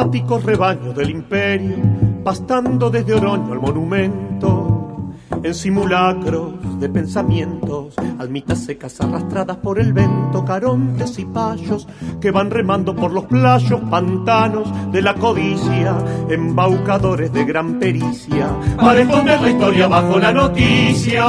Apáticos 0.00 0.42
rebaños 0.44 0.96
del 0.96 1.10
imperio, 1.10 1.76
pastando 2.24 2.88
desde 2.88 3.12
Oroño 3.12 3.52
al 3.52 3.60
monumento, 3.60 5.12
en 5.42 5.54
simulacros 5.54 6.80
de 6.80 6.88
pensamientos, 6.88 7.96
almitas 8.18 8.64
secas 8.64 8.98
arrastradas 9.02 9.58
por 9.58 9.78
el 9.78 9.92
vento, 9.92 10.42
carontes 10.42 11.18
y 11.18 11.26
payos 11.26 11.86
que 12.18 12.30
van 12.30 12.50
remando 12.50 12.96
por 12.96 13.12
los 13.12 13.26
playos 13.26 13.78
pantanos 13.90 14.72
de 14.90 15.02
la 15.02 15.14
codicia, 15.14 15.94
embaucadores 16.30 17.30
de 17.34 17.44
gran 17.44 17.78
pericia, 17.78 18.48
para 18.76 19.02
esconder 19.02 19.38
la 19.42 19.50
historia 19.50 19.86
bajo 19.86 20.18
la 20.18 20.32
noticia. 20.32 21.26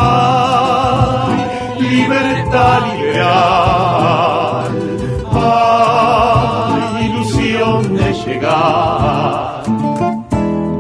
Libertad 1.78 2.96
liberal 2.96 4.31
llegar, 8.26 9.64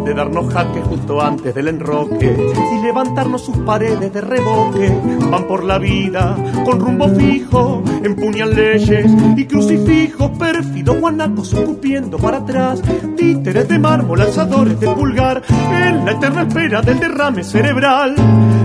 de 0.05 0.13
darnos 0.13 0.53
jaque 0.53 0.81
justo 0.81 1.21
antes 1.21 1.53
del 1.55 1.69
enroque 1.69 2.35
y 2.73 2.81
levantarnos 2.83 3.41
sus 3.41 3.57
paredes 3.59 4.13
de 4.13 4.21
reboque. 4.21 4.91
Van 5.29 5.47
por 5.47 5.63
la 5.63 5.77
vida 5.77 6.35
con 6.65 6.79
rumbo 6.79 7.07
fijo, 7.09 7.83
empuñan 8.03 8.53
leyes 8.53 9.11
y 9.35 9.45
crucifijos 9.45 10.31
pérfidos, 10.37 10.99
guanacos 10.99 11.53
escupiendo 11.53 12.17
para 12.17 12.37
atrás, 12.37 12.81
títeres 13.15 13.67
de 13.67 13.79
mármol, 13.79 14.21
alzadores 14.21 14.79
de 14.79 14.87
pulgar, 14.87 15.41
en 15.71 16.05
la 16.05 16.11
eterna 16.11 16.43
espera 16.43 16.81
del 16.81 16.99
derrame 16.99 17.43
cerebral, 17.43 18.15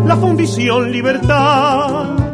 la 0.07 0.17
fundición 0.17 0.91
libertad 0.91 2.26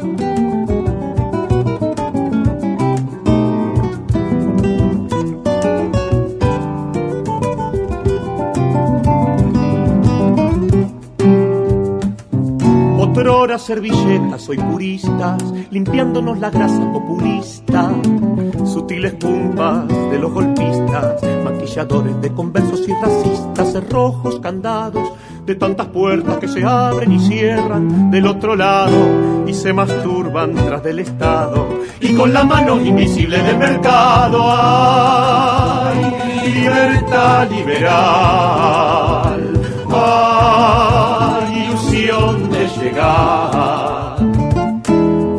Hora 13.29 13.59
servilletas, 13.59 14.43
soy 14.43 14.57
puristas, 14.59 15.43
limpiándonos 15.71 16.39
la 16.39 16.51
grasa 16.51 16.93
populista. 16.93 17.91
Sutiles 18.65 19.15
pumpas 19.15 19.87
de 19.89 20.19
los 20.19 20.33
golpistas, 20.33 21.23
maquilladores 21.45 22.21
de 22.21 22.33
conversos 22.33 22.87
y 22.89 22.93
racistas, 22.93 23.73
cerrojos, 23.73 24.41
candados 24.41 25.13
de 25.47 25.55
tantas 25.55 25.87
puertas 25.89 26.39
que 26.39 26.49
se 26.49 26.65
abren 26.65 27.13
y 27.13 27.21
cierran 27.21 28.11
del 28.11 28.27
otro 28.27 28.55
lado 28.57 29.45
y 29.47 29.55
se 29.55 29.73
masturban 29.73 30.55
tras 30.55 30.83
del 30.83 30.99
Estado 31.01 31.69
y 32.01 32.15
con 32.15 32.33
la 32.33 32.45
mano 32.45 32.81
invisible 32.81 33.43
del 33.43 33.59
mercado. 33.59 34.41
¡Ay! 34.45 35.97
Libertad 36.55 37.51
liberal. 37.51 37.93
¡Ay! 39.91 40.92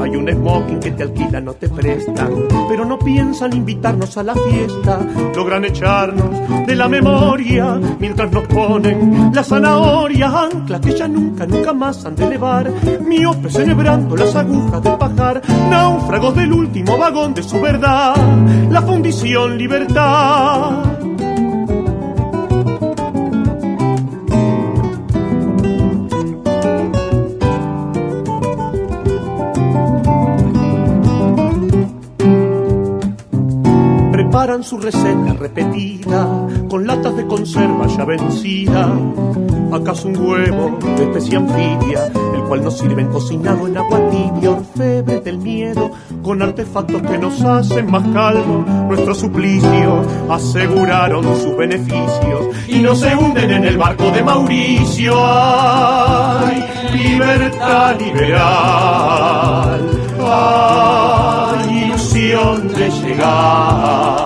Hay 0.01 0.15
un 0.15 0.29
smoking 0.29 0.79
que 0.79 0.91
te 0.91 1.03
alquila, 1.03 1.39
no 1.39 1.53
te 1.53 1.69
prestan, 1.69 2.29
pero 2.67 2.83
no 2.85 2.99
piensan 2.99 3.55
invitarnos 3.55 4.17
a 4.17 4.23
la 4.23 4.35
fiesta. 4.35 4.99
Logran 5.35 5.63
echarnos 5.65 6.67
de 6.67 6.75
la 6.75 6.89
memoria 6.89 7.79
mientras 7.99 8.31
nos 8.31 8.45
ponen 8.47 9.31
la 9.33 9.43
zanahoria, 9.43 10.27
ancla 10.27 10.81
que 10.81 10.91
ya 10.91 11.07
nunca, 11.07 11.45
nunca 11.45 11.73
más 11.73 12.05
han 12.05 12.15
de 12.15 12.25
elevar. 12.25 12.69
Miope 13.01 13.49
celebrando 13.49 14.15
las 14.15 14.35
agujas 14.35 14.83
del 14.83 14.97
pajar, 14.97 15.41
náufragos 15.69 16.35
del 16.35 16.51
último 16.51 16.97
vagón 16.97 17.33
de 17.33 17.43
su 17.43 17.61
verdad, 17.61 18.15
la 18.69 18.81
fundición 18.81 19.57
libertad. 19.57 20.92
Preparan 34.43 34.63
su 34.65 34.77
receta 34.77 35.33
repetida 35.39 36.27
con 36.69 36.85
latas 36.85 37.15
de 37.15 37.25
conserva 37.25 37.87
ya 37.87 38.03
vencida. 38.03 38.93
¿Acaso 39.71 40.09
un 40.09 40.17
huevo 40.17 40.77
de 40.81 41.03
especie 41.03 41.37
anfibia, 41.37 42.11
el 42.35 42.43
cual 42.43 42.61
nos 42.61 42.77
sirven 42.77 43.07
cocinado 43.07 43.67
en 43.67 43.77
agua 43.77 44.01
tibia, 44.09 44.51
orfebre 44.51 45.21
del 45.21 45.37
miedo, 45.37 45.91
con 46.21 46.41
artefactos 46.41 47.01
que 47.03 47.17
nos 47.17 47.41
hacen 47.41 47.89
más 47.89 48.03
calmos? 48.09 48.67
Nuestro 48.89 49.15
suplicio 49.15 50.01
aseguraron 50.29 51.23
sus 51.23 51.55
beneficios 51.55 52.47
y 52.67 52.79
no 52.79 52.95
se 52.95 53.15
hunden 53.15 53.49
en 53.49 53.63
el 53.63 53.77
barco 53.77 54.11
de 54.11 54.23
Mauricio. 54.23 55.13
¡Ay, 55.15 56.65
libertad 57.01 57.97
liberal! 57.97 59.89
¡Ay, 60.21 61.85
ilusión 61.85 62.67
de 62.73 62.89
llegar! 62.89 64.22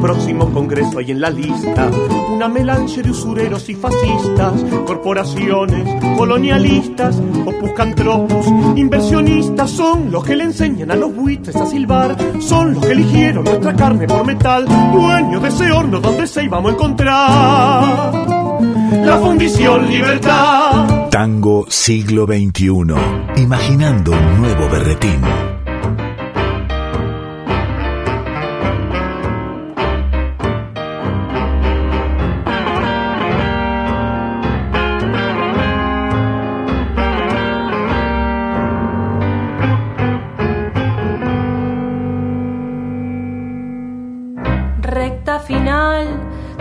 Próximo 0.00 0.50
congreso 0.52 0.98
hay 0.98 1.10
en 1.10 1.20
la 1.20 1.30
lista 1.30 1.90
una 2.32 2.48
melange 2.48 3.02
de 3.02 3.10
usureros 3.10 3.68
y 3.68 3.74
fascistas, 3.74 4.64
corporaciones 4.86 6.00
colonialistas, 6.16 7.20
opuscantropos, 7.46 8.46
inversionistas, 8.76 9.70
son 9.70 10.10
los 10.10 10.24
que 10.24 10.36
le 10.36 10.44
enseñan 10.44 10.90
a 10.90 10.96
los 10.96 11.14
buitres 11.14 11.56
a 11.56 11.66
silbar, 11.66 12.16
son 12.40 12.74
los 12.74 12.84
que 12.84 12.92
eligieron 12.92 13.44
nuestra 13.44 13.74
carne 13.74 14.06
por 14.06 14.26
metal, 14.26 14.66
dueños 14.92 15.42
de 15.42 15.48
ese 15.48 15.72
horno 15.72 16.00
donde 16.00 16.26
se 16.26 16.44
íbamos 16.44 16.72
a 16.72 16.74
encontrar. 16.74 18.12
La 19.04 19.18
fundición 19.18 19.88
libertad. 19.88 21.08
Tango 21.10 21.66
siglo 21.68 22.26
XXI. 22.26 22.70
Imaginando 23.36 24.12
un 24.12 24.40
nuevo 24.40 24.68
berretín. 24.68 25.49
Final 45.50 46.06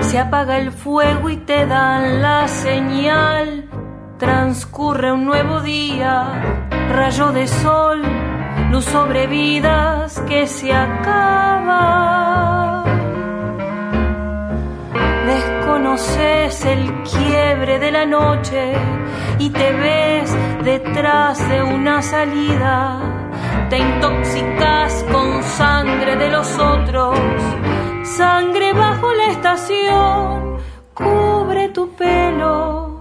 Se 0.02 0.18
apaga 0.18 0.58
el 0.58 0.72
fuego 0.72 1.30
y 1.30 1.38
te 1.38 1.66
dan 1.68 2.22
la 2.22 2.48
señal. 2.48 3.70
Transcurre 4.18 5.12
un 5.12 5.26
nuevo 5.26 5.62
día, 5.62 6.16
rayo 6.90 7.32
de 7.32 7.48
sol, 7.48 8.02
luz 8.72 8.86
sobre 8.86 9.28
vidas 9.28 10.20
que 10.28 10.48
se 10.48 10.74
acaba. 10.74 11.84
Desconoces 15.28 16.66
el 16.66 16.84
quiebre 17.04 17.80
de 17.80 17.92
la 17.92 18.06
noche 18.06 18.74
y 19.38 19.50
te 19.50 19.72
ves 19.74 20.36
detrás 20.64 21.38
de 21.50 21.62
una 21.62 22.02
salida. 22.02 23.00
Te 23.70 23.78
intoxicas 23.78 25.06
con 25.12 25.44
sangre 25.44 26.16
de 26.16 26.30
los 26.30 26.58
otros, 26.58 27.20
sangre 28.18 28.74
bajo 28.74 29.14
la 29.14 29.28
estación, 29.28 30.58
cubre 30.94 31.70
tu 31.70 31.96
pelo. 31.96 33.00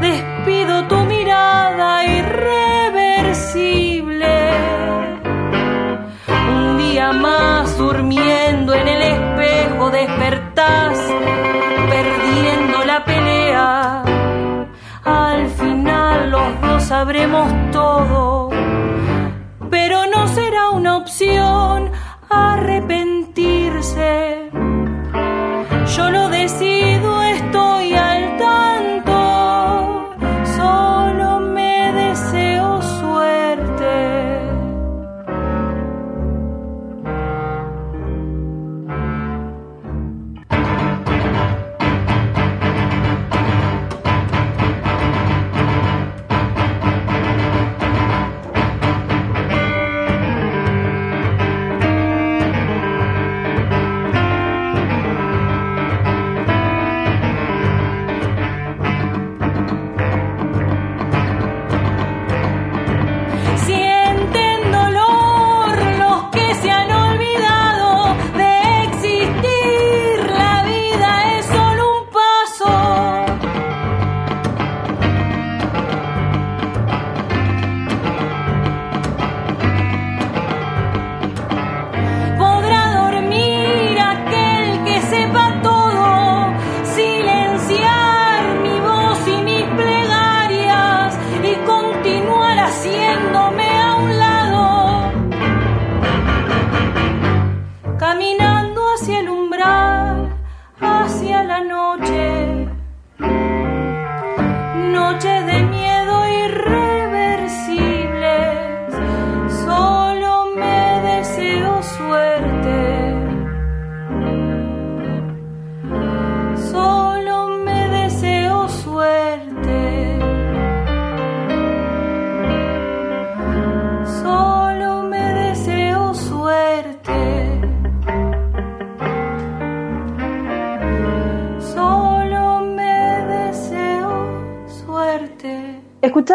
Despido 0.00 0.86
tu 0.88 0.96
mirada 1.06 2.04
irreversible. 2.04 4.50
Un 6.28 6.78
día 6.78 7.12
más 7.12 7.76
durmiendo 7.78 8.74
en 8.74 8.88
el 8.88 9.02
espejo 9.02 9.90
despertás, 9.90 10.98
perdiendo 11.88 12.84
la 12.84 13.04
pelea. 13.04 14.02
Al 15.04 15.48
final 15.48 16.30
los 16.30 16.60
dos 16.60 16.82
sabremos 16.84 17.50
todo, 17.72 18.50
pero 19.70 20.06
no 20.06 20.28
será 20.28 20.70
una 20.70 20.98
opción 20.98 21.90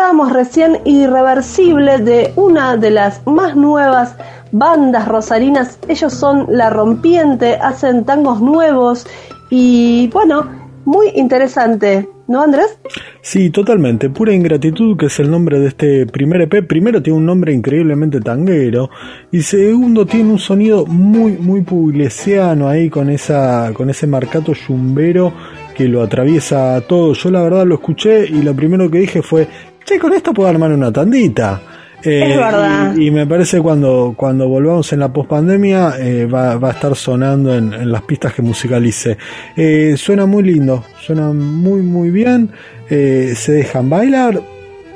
Recién 0.06 0.82
Irreversible 0.86 1.97
de 1.97 2.32
una 2.36 2.78
de 2.78 2.91
las 2.91 3.26
más 3.26 3.56
nuevas 3.56 4.16
bandas 4.51 5.08
rosarinas. 5.08 5.80
Ellos 5.88 6.14
son 6.14 6.45
La 6.47 6.70
Rompiente, 6.70 7.56
hacen 7.56 8.06
tangos 8.06 8.39
nuevos 8.39 9.08
y 9.49 10.08
bueno, 10.14 10.47
muy 10.86 11.08
interesante, 11.16 12.08
¿no 12.28 12.43
Andrés? 12.43 12.78
Sí, 13.22 13.49
totalmente. 13.49 14.12
Pura 14.12 14.32
ingratitud, 14.32 14.95
que 14.95 15.08
es 15.08 15.20
el 15.20 15.32
nombre 15.32 15.60
de 15.60 15.70
este 15.70 16.06
primer 16.06 16.41
EP. 16.41 16.68
Primero 16.68 17.01
tiene 17.01 17.18
un 17.18 17.26
nombre 17.26 17.51
increíblemente 17.51 18.22
tanguero. 18.22 18.91
Y 19.32 19.41
segundo 19.41 20.06
tiene 20.06 20.32
un 20.32 20.39
sonido 20.39 20.86
muy, 20.86 21.32
muy 21.32 21.62
puglesiano 21.62 22.70
ahí 22.70 22.91
con 22.91 23.10
esa, 23.10 23.72
con 23.74 23.89
ese 23.89 24.06
marcato 24.06 24.53
yumbero 24.53 25.34
que 25.76 25.88
lo 25.88 26.03
atraviesa 26.03 26.80
todo. 26.88 27.14
Yo 27.14 27.32
la 27.32 27.41
verdad 27.41 27.66
lo 27.66 27.76
escuché 27.76 28.28
y 28.28 28.43
lo 28.43 28.56
primero 28.56 28.91
que 28.91 28.99
dije 28.99 29.24
fue, 29.24 29.47
che, 29.86 29.98
con 30.00 30.12
esto 30.14 30.34
puedo 30.34 30.50
armar 30.50 30.72
una 30.74 30.92
tandita. 30.92 31.62
Eh, 32.04 32.32
Es 32.34 32.38
verdad. 32.38 32.96
Y, 32.96 33.08
y 33.08 33.12
me 33.12 33.26
parece 33.26 33.62
cuando, 33.62 34.14
cuando 34.18 34.48
volvamos 34.48 34.92
en 34.94 35.00
la 35.00 35.12
pospandemia 35.14 35.94
eh, 36.00 36.26
va, 36.26 36.58
va 36.58 36.70
a 36.70 36.72
estar 36.74 36.96
sonando 36.96 37.56
en, 37.56 37.74
en 37.74 37.92
las 37.92 38.02
pistas 38.04 38.34
que 38.34 38.42
musicalice. 38.42 39.18
Eh, 39.56 39.96
suena 39.98 40.26
muy 40.26 40.44
lindo, 40.44 40.84
suena 41.00 41.32
muy 41.32 41.82
muy 41.82 42.10
bien, 42.12 42.52
eh, 42.90 43.34
se 43.36 43.54
dejan 43.54 43.90
bailar. 43.90 44.42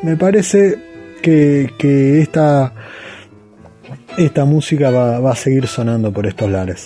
Me 0.03 0.17
parece 0.17 0.77
que, 1.21 1.71
que 1.77 2.21
esta, 2.21 2.73
esta 4.17 4.45
música 4.45 4.91
va, 4.91 5.19
va 5.19 5.31
a 5.31 5.35
seguir 5.35 5.65
sonando 5.67 6.11
por 6.11 6.27
estos 6.27 6.49
lares. 6.49 6.85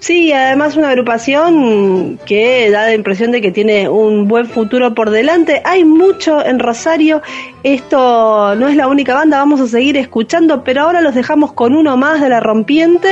Sí, 0.00 0.32
además 0.32 0.76
una 0.76 0.88
agrupación 0.88 2.18
que 2.24 2.70
da 2.70 2.86
la 2.86 2.94
impresión 2.94 3.32
de 3.32 3.42
que 3.42 3.52
tiene 3.52 3.86
un 3.88 4.28
buen 4.28 4.46
futuro 4.46 4.94
por 4.94 5.10
delante. 5.10 5.60
Hay 5.64 5.84
mucho 5.84 6.42
en 6.44 6.58
Rosario. 6.58 7.20
Esto 7.62 8.54
no 8.56 8.68
es 8.68 8.76
la 8.76 8.88
única 8.88 9.14
banda, 9.14 9.36
vamos 9.36 9.60
a 9.60 9.66
seguir 9.66 9.98
escuchando, 9.98 10.64
pero 10.64 10.82
ahora 10.82 11.02
los 11.02 11.14
dejamos 11.14 11.52
con 11.52 11.76
uno 11.76 11.98
más 11.98 12.22
de 12.22 12.30
la 12.30 12.40
rompiente 12.40 13.10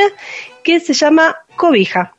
que 0.65 0.81
se 0.81 0.95
llama 0.95 1.37
Cobija. 1.57 2.15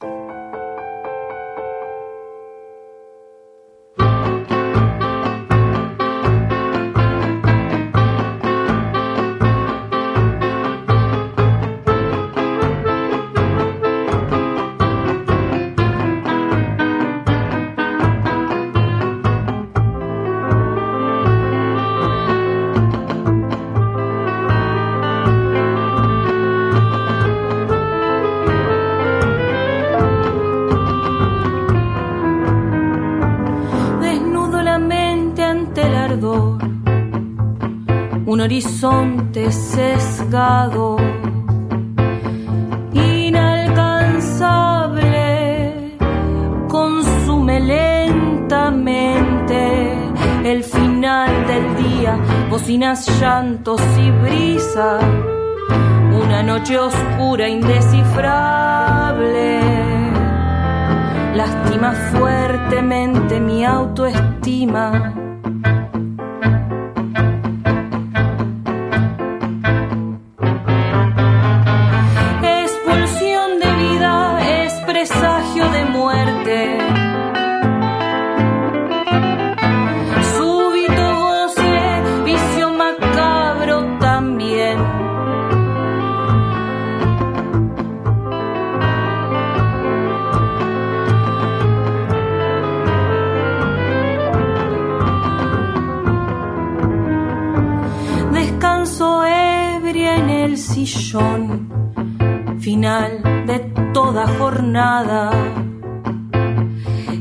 Final 102.60 103.24
de 103.48 103.60
toda 103.94 104.28
jornada. 104.38 105.32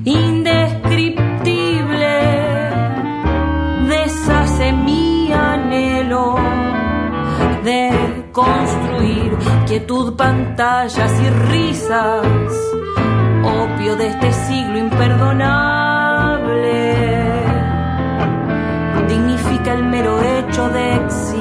Indescriptible, 0.04 2.18
deshace 3.88 4.72
mi 4.72 5.32
anhelo 5.32 6.34
de 7.64 7.90
construir 8.32 9.36
quietud, 9.66 10.16
pantallas 10.16 11.12
y 11.20 11.30
risas, 11.52 12.24
opio 13.42 13.96
de 13.96 14.08
este 14.08 14.32
siglo 14.32 14.78
imperdonable. 14.78 16.94
Dignifica 19.08 19.72
el 19.72 19.84
mero 19.84 20.20
hecho 20.22 20.68
de 20.68 20.96
existir 20.96 21.37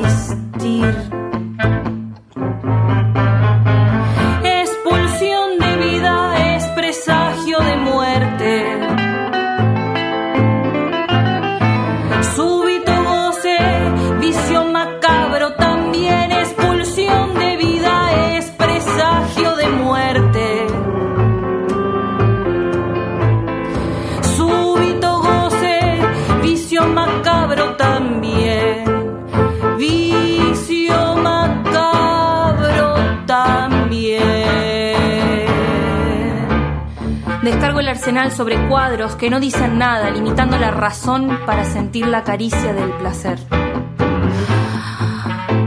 sobre 38.07 38.55
cuadros 38.69 39.17
que 39.17 39.29
no 39.29 39.41
dicen 39.41 39.77
nada, 39.77 40.09
limitando 40.09 40.57
la 40.57 40.71
razón 40.71 41.39
para 41.45 41.65
sentir 41.65 42.07
la 42.07 42.23
caricia 42.23 42.73
del 42.73 42.89
placer. 42.91 43.37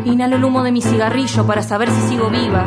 Inhalo 0.06 0.36
el 0.36 0.44
humo 0.44 0.62
de 0.62 0.72
mi 0.72 0.80
cigarrillo 0.80 1.46
para 1.46 1.62
saber 1.62 1.90
si 1.90 2.00
sigo 2.08 2.30
viva. 2.30 2.64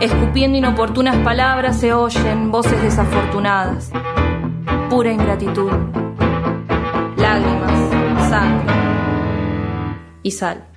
Escupiendo 0.00 0.58
inoportunas 0.58 1.16
palabras 1.18 1.78
se 1.78 1.94
oyen 1.94 2.50
voces 2.50 2.82
desafortunadas. 2.82 3.92
Pura 4.90 5.12
ingratitud. 5.12 5.70
Lágrimas, 7.16 8.28
sangre 8.28 8.74
y 10.24 10.32
sal 10.32 10.75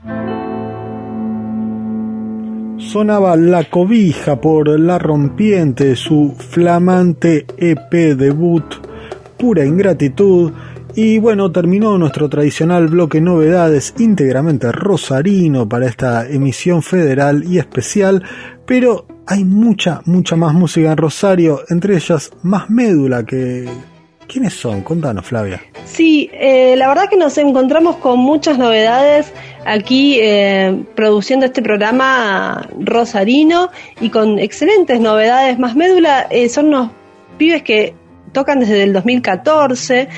sonaba 2.89 3.35
La 3.35 3.65
cobija 3.65 4.41
por 4.41 4.79
La 4.79 4.97
Rompiente, 4.97 5.95
su 5.95 6.33
flamante 6.35 7.45
EP 7.55 7.91
debut, 8.17 8.63
Pura 9.37 9.63
Ingratitud. 9.63 10.51
Y 10.95 11.19
bueno, 11.19 11.51
terminó 11.51 11.99
nuestro 11.99 12.27
tradicional 12.29 12.87
bloque 12.87 13.21
novedades 13.21 13.93
íntegramente 13.99 14.71
rosarino 14.71 15.69
para 15.69 15.85
esta 15.85 16.27
emisión 16.27 16.81
federal 16.81 17.43
y 17.43 17.59
especial, 17.59 18.23
pero 18.65 19.05
hay 19.27 19.45
mucha, 19.45 20.01
mucha 20.05 20.35
más 20.35 20.55
música 20.55 20.91
en 20.91 20.97
Rosario, 20.97 21.61
entre 21.69 21.95
ellas 21.95 22.31
más 22.41 22.71
médula 22.71 23.23
que... 23.23 23.69
¿Quiénes 24.29 24.53
son? 24.53 24.83
Contanos, 24.83 25.25
Flavia. 25.25 25.59
Sí, 25.85 26.29
eh, 26.33 26.75
la 26.77 26.87
verdad 26.87 27.09
que 27.09 27.17
nos 27.17 27.35
encontramos 27.39 27.95
con 27.95 28.19
muchas 28.19 28.59
novedades 28.59 29.33
aquí 29.65 30.19
eh, 30.21 30.83
produciendo 30.95 31.47
este 31.47 31.63
programa 31.63 32.69
rosarino 32.79 33.71
y 33.99 34.11
con 34.11 34.37
excelentes 34.37 35.01
novedades. 35.01 35.57
Más 35.57 35.75
médula 35.75 36.27
eh, 36.29 36.47
son 36.47 36.67
unos 36.67 36.91
pibes 37.39 37.63
que 37.63 37.95
tocan 38.31 38.59
desde 38.59 38.83
el 38.83 38.93
2014 38.93 40.09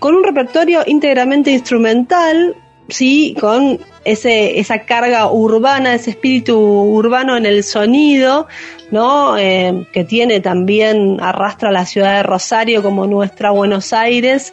con 0.00 0.16
un 0.16 0.24
repertorio 0.24 0.82
íntegramente 0.84 1.52
instrumental, 1.52 2.56
sí, 2.88 3.36
con 3.38 3.78
ese, 4.04 4.58
esa 4.58 4.80
carga 4.80 5.30
urbana, 5.30 5.94
ese 5.94 6.10
espíritu 6.10 6.58
urbano 6.58 7.36
en 7.36 7.46
el 7.46 7.62
sonido, 7.62 8.48
¿no? 8.90 9.38
Eh, 9.38 9.86
que 9.92 10.04
tiene 10.04 10.40
también, 10.40 11.18
arrastra 11.20 11.70
la 11.70 11.86
ciudad 11.86 12.16
de 12.16 12.22
Rosario 12.22 12.82
como 12.82 13.06
nuestra 13.06 13.50
Buenos 13.50 13.92
Aires 13.92 14.52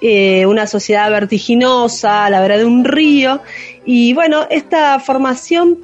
eh, 0.00 0.44
una 0.44 0.66
sociedad 0.66 1.10
vertiginosa, 1.10 2.28
la 2.28 2.40
verdad 2.40 2.58
de 2.58 2.64
un 2.66 2.84
río. 2.84 3.40
Y 3.86 4.12
bueno, 4.12 4.46
esta 4.50 4.98
formación 5.00 5.78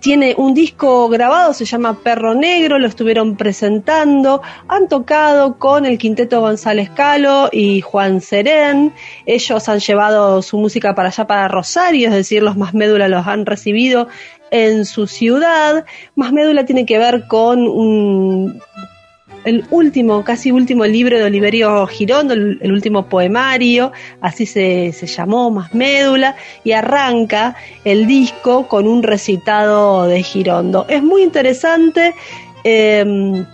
tiene 0.00 0.34
un 0.38 0.54
disco 0.54 1.08
grabado, 1.08 1.52
se 1.52 1.64
llama 1.64 1.98
Perro 2.02 2.34
Negro, 2.34 2.78
lo 2.78 2.86
estuvieron 2.86 3.36
presentando, 3.36 4.42
han 4.68 4.88
tocado 4.88 5.58
con 5.58 5.84
el 5.86 5.98
quinteto 5.98 6.40
González 6.40 6.88
Calo 6.90 7.50
y 7.52 7.82
Juan 7.82 8.20
Serén, 8.20 8.94
ellos 9.26 9.68
han 9.68 9.80
llevado 9.80 10.40
su 10.40 10.56
música 10.56 10.94
para 10.94 11.08
allá, 11.08 11.26
para 11.26 11.48
Rosario, 11.48 12.08
es 12.08 12.14
decir, 12.14 12.42
los 12.42 12.56
más 12.56 12.74
médula 12.74 13.08
los 13.08 13.26
han 13.26 13.44
recibido 13.44 14.08
en 14.52 14.84
su 14.84 15.08
ciudad, 15.08 15.84
más 16.14 16.32
médula 16.32 16.64
tiene 16.64 16.86
que 16.86 16.98
ver 16.98 17.26
con 17.26 17.66
un 17.66 18.60
el 19.44 19.64
último, 19.70 20.22
casi 20.22 20.52
último 20.52 20.84
libro 20.84 21.18
de 21.18 21.24
Oliverio 21.24 21.84
Girondo, 21.88 22.34
el, 22.34 22.72
último 22.72 23.08
poemario, 23.08 23.90
así 24.20 24.46
se, 24.46 24.92
se, 24.92 25.06
llamó, 25.06 25.50
más 25.50 25.74
médula, 25.74 26.36
y 26.62 26.72
arranca 26.72 27.56
el 27.84 28.06
disco 28.06 28.68
con 28.68 28.86
un 28.86 29.02
recitado 29.02 30.06
de 30.06 30.22
Girondo. 30.22 30.86
Es 30.88 31.02
muy 31.02 31.22
interesante. 31.22 32.14
Em, 32.62 33.44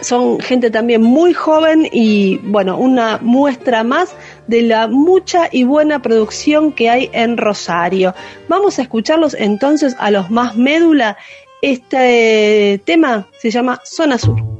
son 0.00 0.40
gente 0.40 0.70
también 0.70 1.02
muy 1.02 1.32
joven 1.32 1.88
y 1.92 2.38
bueno, 2.38 2.76
una 2.76 3.18
muestra 3.22 3.84
más 3.84 4.14
de 4.52 4.60
la 4.60 4.86
mucha 4.86 5.48
y 5.50 5.64
buena 5.64 6.02
producción 6.02 6.72
que 6.72 6.90
hay 6.90 7.10
en 7.14 7.38
Rosario. 7.38 8.14
Vamos 8.48 8.78
a 8.78 8.82
escucharlos 8.82 9.32
entonces 9.32 9.96
a 9.98 10.10
los 10.10 10.30
más 10.30 10.56
médula. 10.56 11.16
Este 11.62 12.78
tema 12.84 13.26
se 13.38 13.50
llama 13.50 13.80
Zona 13.82 14.18
Sur. 14.18 14.51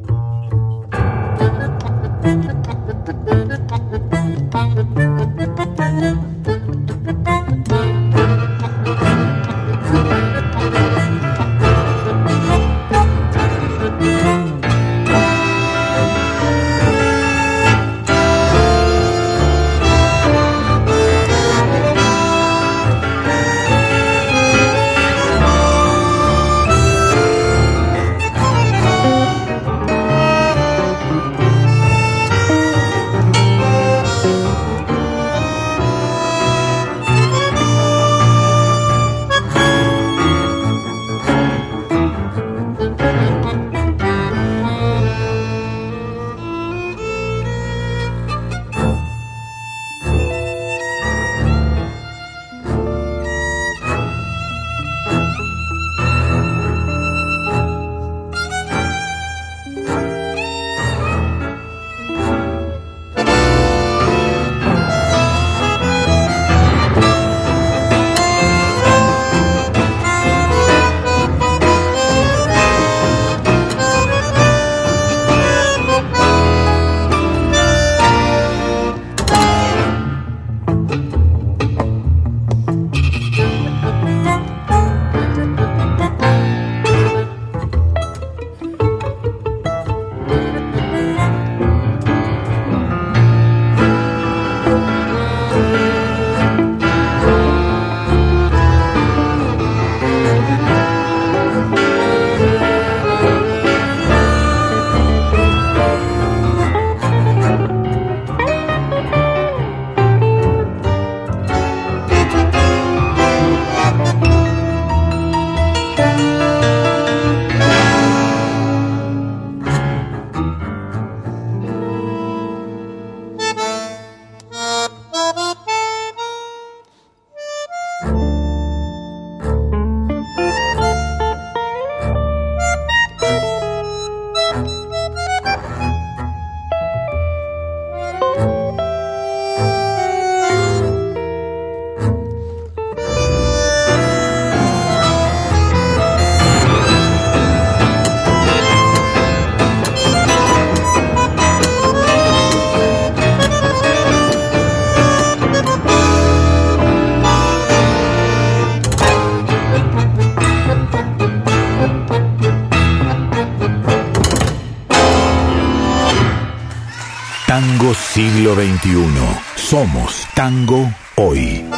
Somos 169.82 170.28
tango 170.36 170.88
hoy. 171.16 171.68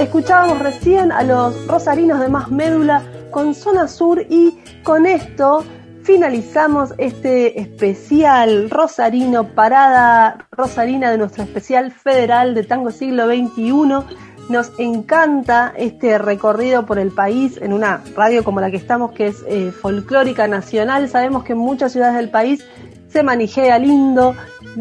Escuchábamos 0.00 0.58
recién 0.58 1.12
a 1.12 1.22
los 1.22 1.68
rosarinos 1.68 2.18
de 2.18 2.28
Más 2.28 2.50
Médula 2.50 3.04
con 3.30 3.54
Zona 3.54 3.86
Sur 3.86 4.26
y 4.28 4.58
con 4.82 5.06
esto 5.06 5.64
finalizamos 6.02 6.92
este 6.98 7.60
especial 7.60 8.70
rosarino, 8.70 9.54
parada 9.54 10.48
rosarina 10.50 11.12
de 11.12 11.18
nuestro 11.18 11.44
especial 11.44 11.92
federal 11.92 12.56
de 12.56 12.64
Tango 12.64 12.90
Siglo 12.90 13.26
XXI. 13.28 14.16
Nos 14.48 14.72
encanta 14.76 15.72
este 15.76 16.18
recorrido 16.18 16.86
por 16.86 16.98
el 16.98 17.12
país 17.12 17.56
en 17.62 17.72
una 17.72 18.02
radio 18.16 18.42
como 18.42 18.60
la 18.60 18.72
que 18.72 18.78
estamos, 18.78 19.12
que 19.12 19.28
es 19.28 19.44
eh, 19.46 19.70
folclórica 19.70 20.48
nacional. 20.48 21.08
Sabemos 21.08 21.44
que 21.44 21.52
en 21.52 21.58
muchas 21.58 21.92
ciudades 21.92 22.16
del 22.16 22.30
país 22.30 22.66
se 23.14 23.22
manijea 23.22 23.78
lindo, 23.78 24.34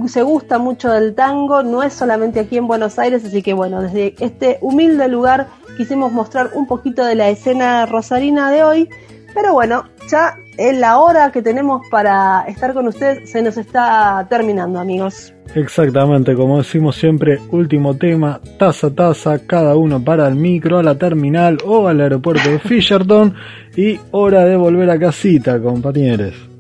se 0.08 0.24
gusta 0.24 0.58
mucho 0.58 0.90
del 0.90 1.14
tango, 1.14 1.62
no 1.62 1.84
es 1.84 1.94
solamente 1.94 2.40
aquí 2.40 2.58
en 2.58 2.66
Buenos 2.66 2.98
Aires, 2.98 3.24
así 3.24 3.44
que 3.44 3.54
bueno, 3.54 3.80
desde 3.80 4.16
este 4.20 4.58
humilde 4.62 5.08
lugar 5.08 5.50
quisimos 5.78 6.12
mostrar 6.12 6.50
un 6.56 6.66
poquito 6.66 7.06
de 7.06 7.14
la 7.14 7.30
escena 7.30 7.86
rosarina 7.86 8.50
de 8.50 8.64
hoy, 8.64 8.90
pero 9.36 9.54
bueno, 9.54 9.84
ya 10.10 10.36
en 10.58 10.82
la 10.82 10.98
hora 10.98 11.32
que 11.32 11.44
tenemos 11.44 11.88
para 11.92 12.46
estar 12.48 12.74
con 12.74 12.88
ustedes 12.88 13.30
se 13.30 13.44
nos 13.44 13.56
está 13.56 14.26
terminando, 14.28 14.80
amigos. 14.80 15.32
Exactamente, 15.54 16.34
como 16.34 16.58
decimos 16.58 16.96
siempre, 16.96 17.40
último 17.52 17.96
tema, 17.96 18.42
taza 18.58 18.88
a 18.88 18.96
taza, 18.96 19.46
cada 19.46 19.76
uno 19.76 20.04
para 20.04 20.28
el 20.28 20.34
micro, 20.34 20.80
a 20.80 20.84
la 20.84 20.96
terminal 20.96 21.60
o 21.64 21.88
al 21.88 22.02
aeropuerto 22.02 22.50
de 22.50 22.58
Fisherton 22.68 23.36
y 23.76 24.00
hora 24.10 24.44
de 24.46 24.56
volver 24.56 24.90
a 24.90 24.98
casita, 24.98 25.62
compañeros. 25.62 26.53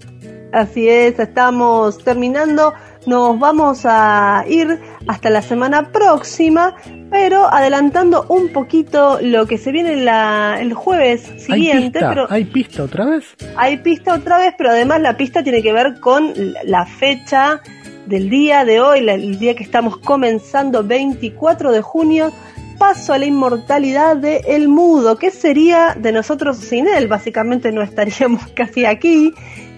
Así 0.54 0.88
es, 0.88 1.18
estamos 1.18 1.98
terminando. 2.04 2.76
Nos 3.08 3.40
vamos 3.40 3.82
a 3.86 4.46
ir 4.48 4.80
hasta 5.08 5.32
la 5.32 5.42
semana 5.42 5.92
próxima, 5.92 6.76
pero 7.10 7.52
adelantando 7.52 8.28
un 8.30 8.50
poquito 8.50 9.18
lo 9.20 9.48
que 9.48 9.58
se 9.58 9.72
viene 9.72 9.96
la, 9.96 10.58
el 10.62 10.76
jueves 10.76 11.24
siguiente. 11.38 11.74
¿Hay 11.76 11.90
pista? 11.90 12.10
pero 12.10 12.28
¿Hay 12.30 12.46
pista 12.46 12.84
otra 12.84 13.06
vez? 13.06 13.26
Hay 13.58 13.78
pista 13.78 14.14
otra 14.14 14.38
vez, 14.38 14.54
pero 14.56 14.70
además 14.70 15.02
la 15.02 15.18
pista 15.18 15.42
tiene 15.42 15.64
que 15.64 15.74
ver 15.74 16.00
con 16.00 16.32
la 16.66 16.86
fecha 16.86 17.60
del 18.06 18.30
día 18.30 18.64
de 18.64 18.80
hoy, 18.80 19.00
el 19.10 19.40
día 19.40 19.56
que 19.56 19.64
estamos 19.64 19.98
comenzando, 19.98 20.84
24 20.84 21.72
de 21.72 21.82
junio. 21.82 22.32
Paso 22.78 23.14
a 23.14 23.18
la 23.18 23.26
inmortalidad 23.26 24.18
de 24.18 24.44
El 24.48 24.68
Mudo. 24.68 25.18
¿Qué 25.18 25.32
sería 25.32 25.96
de 25.98 26.12
nosotros 26.12 26.58
sin 26.58 26.88
él? 26.88 27.08
Básicamente 27.08 27.72
no 27.72 27.82
estaríamos 27.82 28.46
casi 28.56 28.86
aquí. 28.86 29.34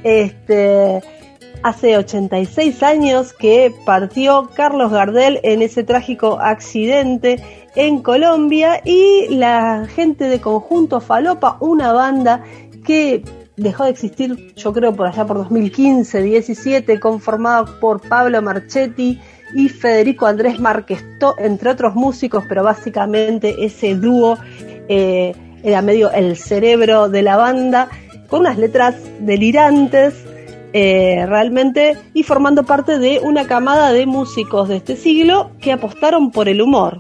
Este, 0.06 1.02
hace 1.64 1.98
86 1.98 2.84
años 2.84 3.34
que 3.34 3.74
partió 3.88 4.52
Carlos 4.54 4.92
Gardel 4.92 5.40
en 5.42 5.64
ese 5.64 5.84
trágico 5.84 6.38
accidente 6.40 7.42
en 7.76 8.04
Colombia 8.04 8.82
y 8.86 9.26
la 9.36 9.88
gente 9.88 10.26
de 10.26 10.40
Conjunto 10.40 11.02
Falopa, 11.02 11.58
una 11.60 11.92
banda 11.92 12.44
que 12.86 13.24
dejó 13.58 13.86
de 13.86 13.90
existir 13.90 14.54
yo 14.56 14.74
creo 14.74 14.94
por 14.94 15.08
allá 15.08 15.26
por 15.26 15.38
2015, 15.38 16.22
17, 16.22 17.00
conformada 17.00 17.66
por 17.80 18.00
Pablo 18.00 18.40
Marchetti 18.44 19.20
y 19.56 19.70
Federico 19.70 20.28
Andrés 20.28 20.60
Márquez, 20.60 21.04
entre 21.40 21.72
otros 21.72 21.96
músicos, 21.96 22.44
pero 22.48 22.64
básicamente 22.64 23.56
ese 23.66 23.96
dúo 23.96 24.38
eh, 24.88 25.34
era 25.64 25.82
medio 25.82 26.12
el 26.12 26.38
cerebro 26.38 27.10
de 27.10 27.24
la 27.24 27.38
banda 27.38 27.90
con 28.28 28.42
unas 28.42 28.58
letras 28.58 28.96
delirantes 29.20 30.14
eh, 30.74 31.26
realmente 31.28 31.98
y 32.14 32.24
formando 32.24 32.64
parte 32.64 33.00
de 33.00 33.20
una 33.24 33.48
camada 33.48 33.94
de 33.94 34.06
músicos 34.06 34.68
de 34.68 34.78
este 34.78 34.98
siglo 34.98 35.52
que 35.62 35.72
apostaron 35.72 36.32
por 36.32 36.50
el 36.50 36.62
humor. 36.62 37.00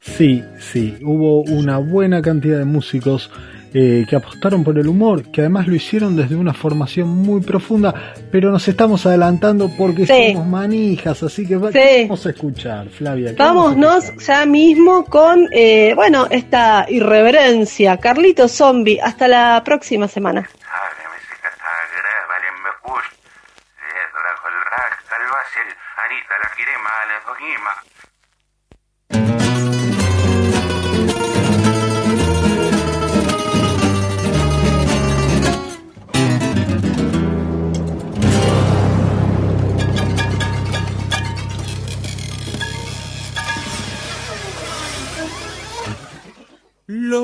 Sí, 0.00 0.42
sí, 0.58 0.96
hubo 1.02 1.42
una 1.42 1.78
buena 1.78 2.20
cantidad 2.20 2.58
de 2.58 2.64
músicos 2.64 3.30
eh, 3.76 4.06
que 4.08 4.14
apostaron 4.14 4.62
por 4.62 4.78
el 4.78 4.86
humor, 4.86 5.32
que 5.32 5.40
además 5.40 5.66
lo 5.66 5.74
hicieron 5.74 6.14
desde 6.14 6.36
una 6.36 6.54
formación 6.54 7.08
muy 7.08 7.40
profunda, 7.40 8.14
pero 8.30 8.52
nos 8.52 8.68
estamos 8.68 9.04
adelantando 9.04 9.68
porque 9.76 10.06
somos 10.06 10.46
manijas, 10.46 11.24
así 11.24 11.44
que 11.44 11.56
vamos 11.56 12.24
a 12.24 12.30
escuchar, 12.30 12.88
Flavia. 12.88 13.34
Vámonos 13.36 14.12
ya 14.24 14.46
mismo 14.46 15.04
con, 15.04 15.48
eh, 15.50 15.92
bueno, 15.96 16.28
esta 16.30 16.86
irreverencia. 16.88 17.96
Carlito 17.96 18.46
Zombie, 18.46 19.00
hasta 19.00 19.26
la 19.26 19.60
próxima 19.64 20.06
semana. 20.06 20.48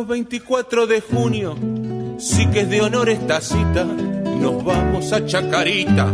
Los 0.00 0.08
24 0.08 0.86
de 0.86 1.02
junio, 1.02 1.54
sí 2.18 2.46
que 2.46 2.60
es 2.60 2.70
de 2.70 2.80
honor 2.80 3.10
esta 3.10 3.42
cita, 3.42 3.84
nos 3.84 4.64
vamos 4.64 5.12
a 5.12 5.26
Chacarita 5.26 6.10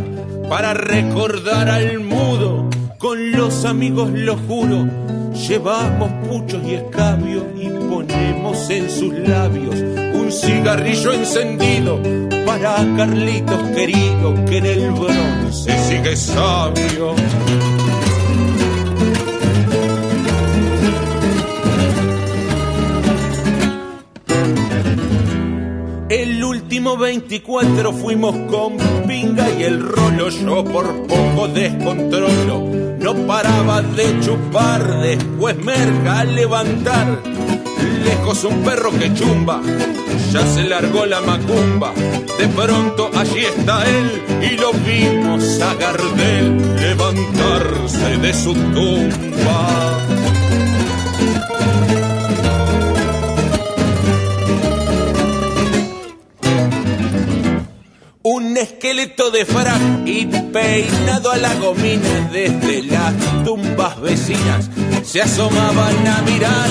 para 0.49 0.75
recordar 0.75 1.69
al 1.69 2.01
mudo. 2.01 2.69
Con 2.99 3.31
los 3.31 3.65
amigos 3.65 4.11
lo 4.11 4.37
juro, 4.39 4.89
llevamos 5.35 6.11
puchos 6.29 6.65
y 6.67 6.75
escabios 6.75 7.45
y 7.57 7.69
ponemos 7.69 8.69
en 8.71 8.91
sus 8.91 9.15
labios 9.21 9.77
un 9.77 10.33
cigarrillo 10.33 11.13
encendido 11.13 12.01
para 12.45 12.75
Carlitos 12.97 13.63
querido 13.71 14.35
que 14.47 14.59
en 14.59 14.67
el 14.67 14.91
bronce 14.91 15.79
sigue 15.89 16.17
sabio. 16.17 17.15
El 26.09 26.45
último 26.45 26.97
24 26.97 27.93
fuimos 27.93 28.37
con 28.49 28.77
pinga 29.09 29.51
y 29.51 29.65
el 29.65 29.83
rolo 29.83 30.29
yo 30.29 30.65
por 30.65 30.87
poco 31.09 31.49
descontrolo. 31.49 32.61
No 33.01 33.27
paraba 33.27 33.83
de 33.83 34.21
chupar, 34.21 35.01
después 35.01 35.57
merca 35.59 36.21
a 36.21 36.25
levantar. 36.25 37.21
Lejos 38.05 38.45
un 38.45 38.63
perro 38.63 38.93
que 38.93 39.13
chumba, 39.15 39.61
ya 40.31 40.47
se 40.47 40.63
largó 40.63 41.07
la 41.07 41.21
macumba. 41.23 41.93
De 42.39 42.47
pronto 42.55 43.11
allí 43.17 43.41
está 43.41 43.85
él 43.85 44.23
y 44.43 44.57
lo 44.59 44.73
vimos 44.73 45.61
a 45.61 45.75
Gardel 45.75 46.77
levantarse 46.77 48.17
de 48.19 48.33
su 48.33 48.55
tumba. 48.55 50.16
Esqueleto 58.57 59.31
de 59.31 59.45
frac 59.45 59.81
y 60.07 60.25
peinado 60.25 61.31
a 61.31 61.37
la 61.37 61.55
gomina 61.57 62.31
desde 62.33 62.85
las 62.85 63.13
tumbas 63.45 64.01
vecinas 64.01 64.71
se 65.05 65.21
asomaban 65.21 66.07
a 66.07 66.23
mirar. 66.23 66.71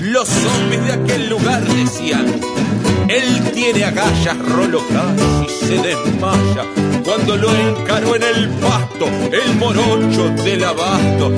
Los 0.00 0.28
zombies 0.28 0.84
de 0.84 0.92
aquel 0.92 1.28
lugar 1.30 1.62
decían: 1.62 2.26
Él 3.08 3.50
tiene 3.54 3.84
agallas, 3.84 4.36
rolo 4.48 4.82
casi 4.88 5.66
se 5.66 5.78
desmaya. 5.78 6.66
Cuando 7.04 7.36
lo 7.36 7.54
encaró 7.54 8.16
en 8.16 8.24
el 8.24 8.48
pasto, 8.58 9.06
el 9.30 9.54
morocho 9.56 10.28
del 10.42 10.64
abasto. 10.64 11.30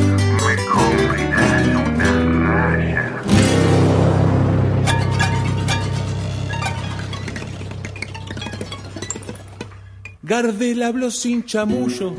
Gardel 10.27 10.83
habló 10.83 11.11
sin 11.11 11.45
chamullo, 11.45 12.15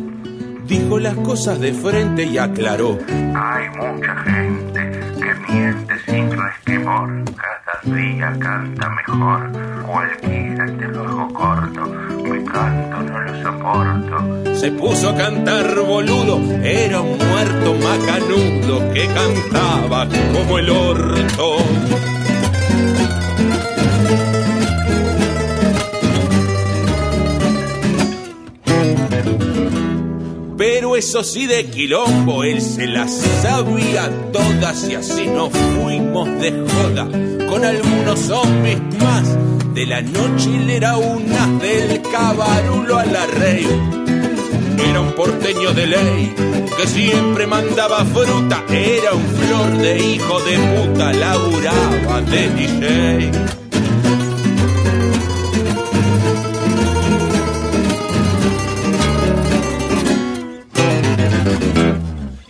dijo 0.67 0.99
las 0.99 1.15
cosas 1.15 1.59
de 1.59 1.73
frente 1.73 2.23
y 2.23 2.37
aclaró. 2.37 2.99
Hay 3.09 3.67
mucha 3.69 4.15
gente 4.17 4.91
que 5.17 5.51
miente 5.51 5.93
sin 6.05 6.31
resquemor, 6.31 7.23
cada 7.35 7.95
día 7.95 8.37
canta 8.37 8.89
mejor, 8.91 9.51
cualquiera 9.87 10.65
te 10.77 10.87
lo 10.89 11.01
hago 11.01 11.33
corto, 11.33 11.85
mi 12.25 12.45
canto 12.45 13.01
no 13.01 13.21
lo 13.21 13.41
soporto. 13.41 14.55
Se 14.55 14.71
puso 14.73 15.09
a 15.09 15.15
cantar 15.17 15.75
boludo, 15.79 16.39
era 16.61 17.01
un 17.01 17.17
muerto 17.17 17.73
macanudo 17.73 18.93
que 18.93 19.07
cantaba 19.07 20.07
como 20.31 20.59
el 20.59 20.69
orto. 20.69 21.57
Eso 30.97 31.25
sí 31.25 31.45
de 31.45 31.65
quilombo, 31.65 32.45
él 32.45 32.61
se 32.61 32.87
las 32.87 33.11
sabía 33.41 34.09
todas 34.31 34.87
y 34.89 34.95
así 34.95 35.27
nos 35.27 35.49
fuimos 35.49 36.25
de 36.39 36.51
joda 36.51 37.05
con 37.49 37.65
algunos 37.65 38.17
zombies 38.17 38.79
más. 39.03 39.27
De 39.73 39.85
la 39.85 40.01
noche 40.01 40.55
él 40.55 40.69
era 40.69 40.95
una 40.95 41.47
del 41.59 42.01
cabarulo 42.01 42.97
a 42.97 43.05
la 43.05 43.25
rey. 43.25 43.67
Era 44.89 45.01
un 45.01 45.11
porteño 45.11 45.73
de 45.73 45.85
ley 45.85 46.33
que 46.77 46.87
siempre 46.87 47.45
mandaba 47.45 48.05
fruta. 48.05 48.63
Era 48.69 49.13
un 49.13 49.25
flor 49.25 49.77
de 49.77 49.97
hijo 49.97 50.39
de 50.39 50.57
puta, 50.57 51.11
laburaba 51.11 52.21
de 52.21 52.49
DJ. 52.51 53.64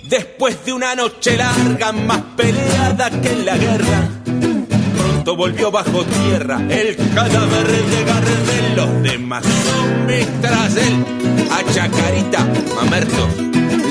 Después 0.09 0.63
de 0.63 0.71
una 0.71 0.93
noche 0.93 1.35
larga, 1.35 1.91
más 1.91 2.21
peleada 2.37 3.09
que 3.09 3.31
en 3.31 3.43
la 3.43 3.57
guerra, 3.57 4.09
pronto 4.97 5.35
volvió 5.35 5.71
bajo 5.71 6.03
tierra 6.03 6.61
el 6.69 6.95
cadáver 7.15 7.67
de 7.67 8.03
Garrel. 8.05 8.75
Los 8.75 9.01
demás 9.01 9.43
son 9.43 10.07
tras 10.41 10.77
él, 10.77 11.05
a 11.51 11.73
Chacarita, 11.73 12.47
mamertos. 12.75 13.35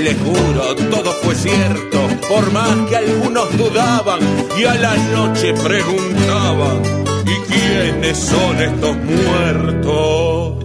Les 0.04 0.16
juro, 0.18 0.76
todo 0.88 1.12
fue 1.22 1.34
cierto, 1.34 2.08
por 2.28 2.52
más 2.52 2.88
que 2.88 2.96
algunos 2.96 3.56
dudaban 3.56 4.20
y 4.56 4.64
a 4.66 4.74
la 4.74 4.94
noche 4.94 5.52
preguntaban, 5.54 6.80
¿y 7.26 7.52
quiénes 7.52 8.18
son 8.18 8.60
estos 8.60 8.96
muertos? 8.98 10.64